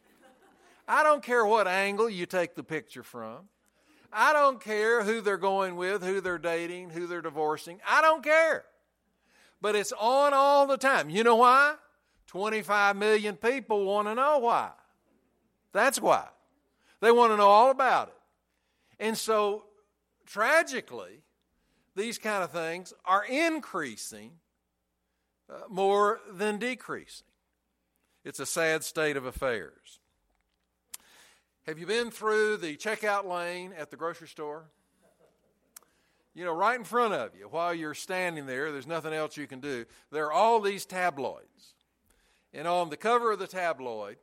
I 0.87 1.03
don't 1.03 1.23
care 1.23 1.45
what 1.45 1.67
angle 1.67 2.09
you 2.09 2.27
take 2.27 2.55
the 2.55 2.63
picture 2.63 3.03
from. 3.03 3.49
I 4.13 4.33
don't 4.33 4.61
care 4.61 5.03
who 5.03 5.21
they're 5.21 5.39
going 5.39 5.77
with, 5.77 6.03
who 6.03 6.21
they're 6.21 6.39
dating, 6.39 6.91
who 6.91 7.07
they're 7.07 7.23
divorcing. 7.23 7.81
I 7.89 8.03
don't 8.03 8.23
care. 8.23 8.65
But 9.61 9.75
it's 9.75 9.93
on 9.99 10.35
all 10.35 10.67
the 10.67 10.77
time. 10.77 11.09
You 11.09 11.25
know 11.25 11.37
why? 11.37 11.77
25 12.27 12.97
million 12.97 13.37
people 13.37 13.85
want 13.85 14.09
to 14.09 14.15
know 14.15 14.39
why. 14.39 14.71
That's 15.73 16.01
why. 16.01 16.27
They 17.01 17.11
want 17.11 17.33
to 17.33 17.37
know 17.37 17.49
all 17.49 17.71
about 17.71 18.09
it. 18.09 18.15
And 19.01 19.17
so, 19.17 19.65
tragically, 20.33 21.21
these 21.95 22.17
kind 22.17 22.43
of 22.43 22.51
things 22.51 22.95
are 23.05 23.25
increasing 23.25 24.31
uh, 25.51 25.61
more 25.69 26.21
than 26.31 26.59
decreasing. 26.59 27.27
It's 28.25 28.41
a 28.41 28.47
sad 28.47 28.83
state 28.83 29.17
of 29.17 29.27
affairs. 29.27 30.01
Have 31.67 31.79
you 31.79 31.87
been 31.87 32.11
through 32.11 32.57
the 32.57 32.77
checkout 32.77 33.27
lane 33.27 33.75
at 33.77 33.91
the 33.91 33.97
grocery 33.97 34.29
store? 34.29 34.65
You 36.35 36.47
know, 36.47 36.55
right 36.55 36.79
in 36.79 36.85
front 36.85 37.13
of 37.13 37.37
you, 37.39 37.47
while 37.51 37.75
you're 37.75 37.93
standing 37.93 38.47
there, 38.47 38.73
there's 38.73 38.87
nothing 38.87 39.13
else 39.13 39.37
you 39.37 39.47
can 39.47 39.61
do. 39.61 39.85
There 40.11 40.27
are 40.27 40.33
all 40.33 40.61
these 40.61 40.87
tabloids. 40.87 41.75
And 42.55 42.67
on 42.67 42.89
the 42.89 42.97
cover 42.97 43.33
of 43.33 43.39
the 43.39 43.47
tabloid, 43.47 44.17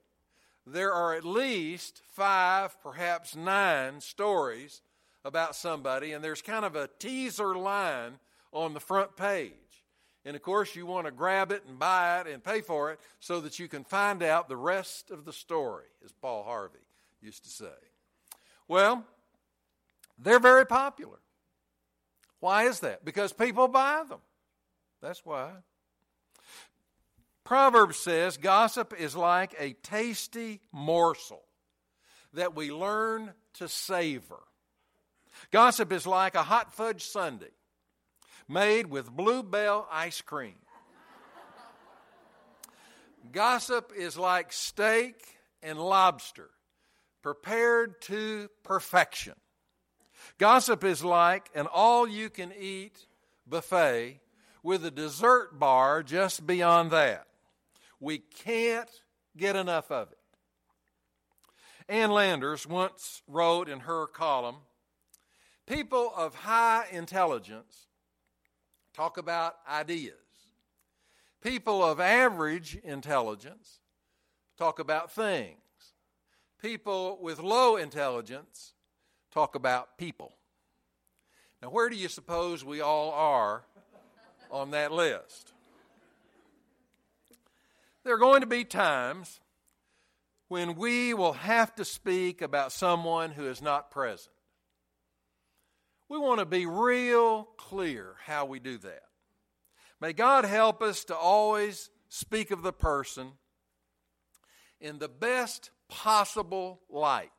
there 0.66 0.92
are 0.92 1.14
at 1.14 1.24
least 1.24 2.02
five, 2.14 2.82
perhaps 2.82 3.36
nine 3.36 4.02
stories 4.02 4.82
about 5.26 5.56
somebody, 5.56 6.12
and 6.12 6.24
there's 6.24 6.42
kind 6.42 6.66
of 6.66 6.76
a 6.76 6.90
teaser 7.00 7.56
line 7.56 8.20
on 8.52 8.74
the 8.74 8.80
front 8.80 9.16
page. 9.16 9.54
And 10.26 10.36
of 10.36 10.42
course, 10.42 10.76
you 10.76 10.86
want 10.86 11.06
to 11.06 11.12
grab 11.12 11.52
it 11.52 11.64
and 11.68 11.80
buy 11.80 12.22
it 12.22 12.28
and 12.28 12.44
pay 12.44 12.62
for 12.62 12.92
it 12.92 13.00
so 13.20 13.40
that 13.42 13.60
you 13.60 13.68
can 13.68 13.84
find 13.84 14.22
out 14.22 14.50
the 14.50 14.58
rest 14.58 15.12
of 15.12 15.26
the 15.26 15.34
story, 15.34 15.86
as 16.04 16.12
Paul 16.12 16.44
Harvey 16.44 16.80
used 17.22 17.44
to 17.44 17.50
say. 17.50 17.66
Well, 18.68 19.06
they're 20.18 20.40
very 20.40 20.66
popular. 20.66 21.20
Why 22.40 22.66
is 22.66 22.82
that? 22.82 23.04
Because 23.04 23.34
people 23.34 23.68
buy 23.68 24.04
them. 24.08 24.20
That's 25.02 25.26
why. 25.26 25.52
Proverbs 27.44 27.98
says 27.98 28.38
gossip 28.38 28.94
is 28.98 29.16
like 29.16 29.56
a 29.58 29.74
tasty 29.74 30.62
morsel 30.72 31.42
that 32.34 32.56
we 32.56 32.72
learn 32.72 33.34
to 33.56 33.68
savor. 33.68 34.44
Gossip 35.52 35.92
is 35.92 36.06
like 36.06 36.36
a 36.36 36.44
hot 36.44 36.74
fudge 36.74 37.04
sundae 37.04 37.48
made 38.48 38.88
with 38.88 39.12
Blue 39.12 39.44
Bell 39.44 39.88
ice 39.92 40.22
cream. 40.22 40.56
Gossip 43.32 43.92
is 43.96 44.18
like 44.18 44.54
steak 44.54 45.16
and 45.62 45.80
lobster 45.80 46.50
prepared 47.22 48.02
to 48.04 48.50
perfection. 48.64 49.34
Gossip 50.38 50.84
is 50.84 51.04
like 51.04 51.50
an 51.54 51.68
all 51.68 52.08
you 52.08 52.30
can 52.30 52.54
eat 52.58 53.06
buffet 53.48 54.20
with 54.64 54.86
a 54.86 54.92
dessert 54.92 55.60
bar 55.60 56.04
just 56.04 56.46
beyond 56.46 56.92
that. 56.92 57.26
We 58.00 58.20
can't 58.20 58.90
get 59.36 59.56
enough 59.56 59.92
of 59.92 60.12
it. 60.12 60.18
Ann 61.88 62.12
Landers 62.12 62.68
once 62.68 63.22
wrote 63.28 63.68
in 63.68 63.82
her 63.82 64.08
column 64.08 64.58
People 65.70 66.12
of 66.18 66.34
high 66.34 66.88
intelligence 66.92 67.86
talk 68.92 69.20
about 69.20 69.58
ideas. 69.70 70.16
People 71.44 71.84
of 71.84 72.00
average 72.00 72.76
intelligence 72.84 73.80
talk 74.58 74.80
about 74.80 75.12
things. 75.12 75.58
People 76.60 77.20
with 77.22 77.40
low 77.40 77.76
intelligence 77.76 78.74
talk 79.32 79.54
about 79.54 79.96
people. 79.96 80.34
Now, 81.62 81.70
where 81.70 81.88
do 81.88 81.96
you 81.96 82.08
suppose 82.08 82.66
we 82.66 82.82
all 82.82 83.12
are 83.12 83.62
on 84.50 84.72
that 84.72 84.92
list? 84.92 85.54
There 88.04 88.16
are 88.16 88.18
going 88.18 88.42
to 88.42 88.48
be 88.48 88.64
times 88.64 89.40
when 90.48 90.76
we 90.76 91.14
will 91.14 91.34
have 91.34 91.76
to 91.76 91.86
speak 91.86 92.42
about 92.42 92.72
someone 92.72 93.30
who 93.30 93.46
is 93.46 93.62
not 93.62 93.92
present. 93.92 94.34
We 96.10 96.18
want 96.18 96.40
to 96.40 96.46
be 96.46 96.66
real 96.66 97.44
clear 97.56 98.16
how 98.26 98.46
we 98.46 98.60
do 98.60 98.80
that. 98.80 99.04
May 100.02 100.12
God 100.14 100.44
help 100.44 100.82
us 100.82 101.04
to 101.06 101.16
always 101.16 101.92
speak 102.10 102.50
of 102.50 102.64
the 102.64 102.74
person 102.74 103.34
in 104.82 104.98
the 104.98 105.08
best 105.08 105.70
possible 105.88 106.82
light. 106.90 107.30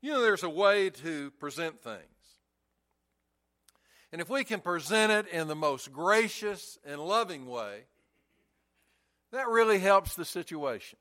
You 0.00 0.12
know, 0.12 0.20
there's 0.20 0.42
a 0.42 0.50
way 0.50 0.90
to 0.90 1.30
present 1.32 1.80
things. 1.80 2.02
And 4.10 4.20
if 4.20 4.30
we 4.30 4.42
can 4.42 4.60
present 4.60 5.12
it 5.12 5.28
in 5.28 5.48
the 5.48 5.54
most 5.54 5.92
gracious 5.92 6.78
and 6.84 7.00
loving 7.00 7.46
way, 7.46 7.84
that 9.32 9.48
really 9.48 9.78
helps 9.78 10.14
the 10.14 10.24
situation. 10.24 10.98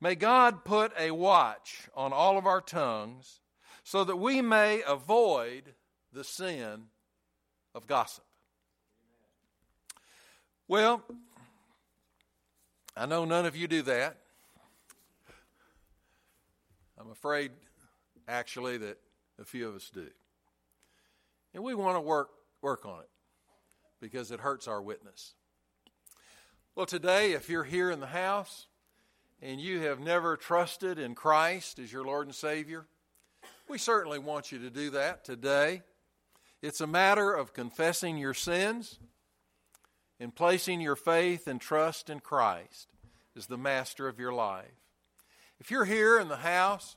May 0.00 0.16
God 0.16 0.64
put 0.64 0.92
a 0.98 1.12
watch 1.12 1.88
on 1.94 2.12
all 2.12 2.36
of 2.36 2.46
our 2.46 2.60
tongues 2.60 3.40
so 3.84 4.02
that 4.02 4.16
we 4.16 4.40
may 4.40 4.82
avoid 4.86 5.74
the 6.12 6.24
sin 6.24 6.84
of 7.74 7.86
gossip. 7.86 8.24
Well, 10.66 11.02
I 12.96 13.04
know 13.04 13.26
none 13.26 13.44
of 13.44 13.54
you 13.54 13.68
do 13.68 13.82
that. 13.82 14.16
I'm 16.98 17.10
afraid, 17.10 17.52
actually, 18.26 18.78
that 18.78 18.98
a 19.38 19.44
few 19.44 19.68
of 19.68 19.74
us 19.74 19.90
do. 19.90 20.06
And 21.52 21.62
we 21.62 21.74
want 21.74 21.96
to 21.96 22.00
work, 22.00 22.30
work 22.62 22.86
on 22.86 23.00
it 23.00 23.10
because 24.00 24.30
it 24.30 24.40
hurts 24.40 24.66
our 24.66 24.80
witness. 24.80 25.34
Well, 26.74 26.86
today, 26.86 27.32
if 27.32 27.50
you're 27.50 27.64
here 27.64 27.90
in 27.90 28.00
the 28.00 28.06
house 28.06 28.66
and 29.42 29.60
you 29.60 29.80
have 29.80 30.00
never 30.00 30.36
trusted 30.38 30.98
in 30.98 31.14
Christ 31.14 31.78
as 31.78 31.92
your 31.92 32.04
Lord 32.04 32.26
and 32.26 32.34
Savior, 32.34 32.86
we 33.68 33.78
certainly 33.78 34.18
want 34.18 34.52
you 34.52 34.58
to 34.60 34.70
do 34.70 34.90
that 34.90 35.24
today. 35.24 35.82
It's 36.62 36.80
a 36.80 36.86
matter 36.86 37.32
of 37.32 37.52
confessing 37.52 38.16
your 38.16 38.34
sins 38.34 38.98
and 40.20 40.34
placing 40.34 40.80
your 40.80 40.96
faith 40.96 41.46
and 41.46 41.60
trust 41.60 42.08
in 42.08 42.20
Christ 42.20 42.88
as 43.36 43.46
the 43.46 43.58
master 43.58 44.08
of 44.08 44.18
your 44.18 44.32
life. 44.32 44.64
If 45.60 45.70
you're 45.70 45.84
here 45.84 46.18
in 46.18 46.28
the 46.28 46.36
house, 46.36 46.96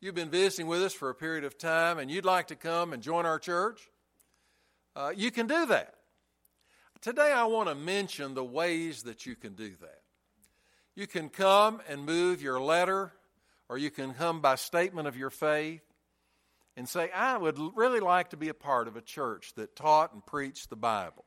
you've 0.00 0.14
been 0.14 0.30
visiting 0.30 0.66
with 0.66 0.82
us 0.82 0.94
for 0.94 1.10
a 1.10 1.14
period 1.14 1.44
of 1.44 1.58
time, 1.58 1.98
and 1.98 2.10
you'd 2.10 2.24
like 2.24 2.48
to 2.48 2.56
come 2.56 2.92
and 2.92 3.02
join 3.02 3.26
our 3.26 3.38
church, 3.38 3.90
uh, 4.94 5.12
you 5.14 5.30
can 5.30 5.46
do 5.46 5.66
that. 5.66 5.94
Today, 7.00 7.32
I 7.32 7.44
want 7.44 7.68
to 7.68 7.74
mention 7.74 8.34
the 8.34 8.44
ways 8.44 9.02
that 9.02 9.26
you 9.26 9.36
can 9.36 9.54
do 9.54 9.70
that. 9.80 10.00
You 10.94 11.06
can 11.06 11.28
come 11.28 11.80
and 11.88 12.04
move 12.04 12.40
your 12.42 12.60
letter, 12.60 13.12
or 13.68 13.76
you 13.76 13.90
can 13.90 14.14
come 14.14 14.40
by 14.40 14.54
statement 14.54 15.06
of 15.06 15.16
your 15.16 15.30
faith 15.30 15.82
and 16.76 16.88
say, 16.88 17.10
I 17.10 17.36
would 17.38 17.58
really 17.74 18.00
like 18.00 18.30
to 18.30 18.36
be 18.36 18.48
a 18.48 18.54
part 18.54 18.86
of 18.86 18.96
a 18.96 19.00
church 19.00 19.54
that 19.56 19.76
taught 19.76 20.12
and 20.12 20.24
preached 20.24 20.70
the 20.70 20.76
Bible. 20.76 21.24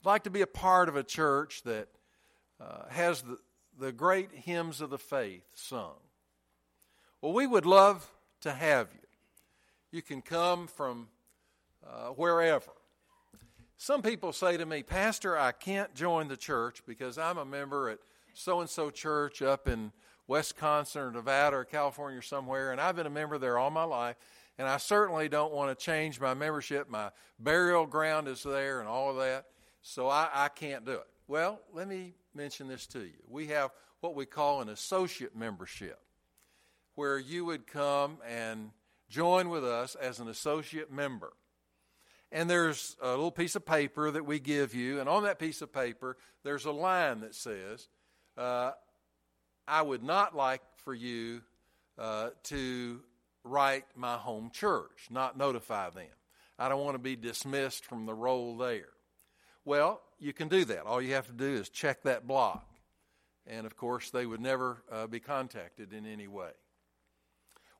I'd 0.00 0.08
like 0.08 0.24
to 0.24 0.30
be 0.30 0.40
a 0.40 0.46
part 0.46 0.88
of 0.88 0.96
a 0.96 1.02
church 1.02 1.62
that 1.64 1.88
uh, 2.60 2.88
has 2.88 3.22
the, 3.22 3.38
the 3.78 3.92
great 3.92 4.30
hymns 4.32 4.80
of 4.80 4.90
the 4.90 4.98
faith 4.98 5.44
sung. 5.54 5.96
Well, 7.20 7.32
we 7.32 7.46
would 7.46 7.66
love 7.66 8.10
to 8.42 8.52
have 8.52 8.88
you. 8.92 9.00
You 9.90 10.02
can 10.02 10.22
come 10.22 10.66
from 10.66 11.08
uh, 11.86 12.08
wherever. 12.08 12.72
Some 13.76 14.02
people 14.02 14.32
say 14.32 14.56
to 14.56 14.64
me, 14.64 14.82
Pastor, 14.82 15.38
I 15.38 15.52
can't 15.52 15.94
join 15.94 16.28
the 16.28 16.36
church 16.36 16.82
because 16.86 17.18
I'm 17.18 17.38
a 17.38 17.44
member 17.44 17.90
at 17.90 17.98
so 18.32 18.60
and 18.60 18.68
so 18.70 18.90
church 18.90 19.42
up 19.42 19.68
in 19.68 19.92
Wisconsin 20.26 21.02
or 21.02 21.10
Nevada 21.10 21.56
or 21.56 21.64
California 21.64 22.18
or 22.18 22.22
somewhere, 22.22 22.72
and 22.72 22.80
I've 22.80 22.96
been 22.96 23.06
a 23.06 23.10
member 23.10 23.38
there 23.38 23.58
all 23.58 23.70
my 23.70 23.84
life, 23.84 24.16
and 24.58 24.68
I 24.68 24.76
certainly 24.76 25.28
don't 25.28 25.52
want 25.52 25.76
to 25.76 25.84
change 25.84 26.20
my 26.20 26.34
membership. 26.34 26.88
My 26.88 27.10
burial 27.38 27.86
ground 27.86 28.28
is 28.28 28.42
there 28.42 28.80
and 28.80 28.88
all 28.88 29.10
of 29.10 29.16
that, 29.16 29.46
so 29.82 30.08
I, 30.08 30.28
I 30.32 30.48
can't 30.48 30.84
do 30.84 30.92
it. 30.92 31.06
Well, 31.26 31.60
let 31.72 31.88
me 31.88 32.14
mention 32.34 32.68
this 32.68 32.86
to 32.88 33.00
you. 33.00 33.22
We 33.28 33.46
have 33.48 33.70
what 34.00 34.14
we 34.14 34.26
call 34.26 34.60
an 34.60 34.68
associate 34.68 35.34
membership, 35.34 35.98
where 36.94 37.18
you 37.18 37.44
would 37.46 37.66
come 37.66 38.18
and 38.28 38.70
join 39.08 39.48
with 39.48 39.64
us 39.64 39.94
as 39.94 40.20
an 40.20 40.28
associate 40.28 40.92
member. 40.92 41.32
And 42.30 42.50
there's 42.50 42.96
a 43.00 43.10
little 43.10 43.30
piece 43.30 43.54
of 43.54 43.64
paper 43.64 44.10
that 44.10 44.26
we 44.26 44.40
give 44.40 44.74
you, 44.74 45.00
and 45.00 45.08
on 45.08 45.22
that 45.22 45.38
piece 45.38 45.62
of 45.62 45.72
paper, 45.72 46.16
there's 46.42 46.64
a 46.64 46.72
line 46.72 47.20
that 47.20 47.34
says, 47.34 47.88
uh, 48.36 48.72
I 49.66 49.82
would 49.82 50.02
not 50.02 50.36
like 50.36 50.60
for 50.84 50.92
you 50.92 51.42
uh, 51.96 52.30
to 52.44 53.00
write 53.44 53.84
my 53.94 54.16
home 54.16 54.50
church, 54.52 55.08
not 55.10 55.36
notify 55.36 55.90
them. 55.90 56.06
I 56.58 56.68
don't 56.68 56.84
want 56.84 56.94
to 56.94 57.02
be 57.02 57.16
dismissed 57.16 57.84
from 57.84 58.06
the 58.06 58.14
roll 58.14 58.56
there. 58.56 58.88
Well, 59.64 60.00
you 60.18 60.32
can 60.32 60.48
do 60.48 60.64
that. 60.66 60.84
All 60.84 61.00
you 61.00 61.14
have 61.14 61.26
to 61.26 61.32
do 61.32 61.44
is 61.44 61.68
check 61.68 62.02
that 62.02 62.26
block. 62.26 62.66
And 63.46 63.66
of 63.66 63.76
course, 63.76 64.10
they 64.10 64.24
would 64.24 64.40
never 64.40 64.82
uh, 64.90 65.06
be 65.06 65.20
contacted 65.20 65.92
in 65.92 66.06
any 66.06 66.26
way. 66.26 66.50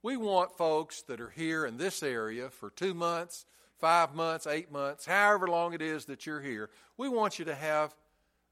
We 0.02 0.16
want 0.18 0.56
folks 0.58 1.02
that 1.02 1.20
are 1.20 1.30
here 1.30 1.64
in 1.64 1.78
this 1.78 2.02
area 2.02 2.50
for 2.50 2.68
two 2.68 2.92
months, 2.92 3.46
five 3.78 4.14
months, 4.14 4.46
eight 4.46 4.70
months, 4.70 5.06
however 5.06 5.46
long 5.46 5.72
it 5.72 5.80
is 5.80 6.04
that 6.06 6.26
you're 6.26 6.42
here. 6.42 6.68
We 6.98 7.08
want 7.08 7.38
you 7.38 7.46
to 7.46 7.54
have 7.54 7.94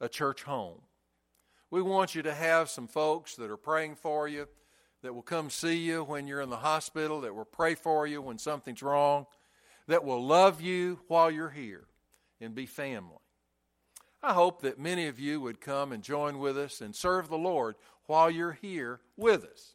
a 0.01 0.09
church 0.09 0.45
home. 0.45 0.81
We 1.71 1.83
want 1.83 2.15
you 2.15 2.23
to 2.23 2.35
have 2.35 2.71
some 2.71 2.89
folks 2.89 3.35
that 3.37 3.51
are 3.51 3.57
praying 3.57 3.97
for 3.97 4.27
you, 4.29 4.49
that 5.03 5.15
will 5.15 5.23
come 5.23 5.51
see 5.51 5.77
you 5.77 6.05
when 6.05 6.27
you're 6.27 6.41
in 6.41 6.51
the 6.51 6.57
hospital, 6.57 7.21
that 7.23 7.35
will 7.35 7.45
pray 7.45 7.75
for 7.75 8.07
you 8.07 8.23
when 8.23 8.39
something's 8.39 8.83
wrong, 8.83 9.27
that 9.89 10.05
will 10.05 10.25
love 10.25 10.61
you 10.61 11.01
while 11.09 11.31
you're 11.31 11.51
here 11.51 11.85
and 12.41 12.55
be 12.55 12.67
family. 12.67 13.19
I 14.23 14.33
hope 14.33 14.63
that 14.63 14.79
many 14.79 15.09
of 15.09 15.19
you 15.19 15.41
would 15.41 15.61
come 15.61 15.91
and 15.93 16.03
join 16.03 16.39
with 16.39 16.57
us 16.57 16.81
and 16.81 16.95
serve 16.95 17.29
the 17.29 17.37
Lord 17.37 17.75
while 18.07 18.31
you're 18.31 18.59
here 18.63 19.01
with 19.17 19.45
us. 19.45 19.75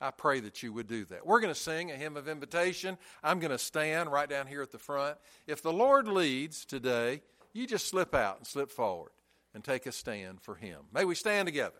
I 0.00 0.10
pray 0.10 0.40
that 0.40 0.62
you 0.62 0.72
would 0.72 0.86
do 0.86 1.04
that. 1.06 1.26
We're 1.26 1.40
going 1.40 1.52
to 1.52 1.60
sing 1.60 1.90
a 1.90 1.96
hymn 1.96 2.16
of 2.16 2.26
invitation. 2.26 2.96
I'm 3.22 3.38
going 3.38 3.50
to 3.50 3.58
stand 3.58 4.10
right 4.10 4.28
down 4.28 4.46
here 4.46 4.62
at 4.62 4.72
the 4.72 4.78
front. 4.78 5.18
If 5.46 5.60
the 5.60 5.74
Lord 5.74 6.08
leads 6.08 6.64
today, 6.64 7.20
you 7.52 7.66
just 7.66 7.86
slip 7.86 8.14
out 8.14 8.38
and 8.38 8.46
slip 8.46 8.70
forward 8.70 9.10
and 9.52 9.62
take 9.62 9.84
a 9.84 9.92
stand 9.92 10.40
for 10.40 10.54
Him. 10.54 10.78
May 10.94 11.04
we 11.04 11.14
stand 11.14 11.46
together. 11.46 11.76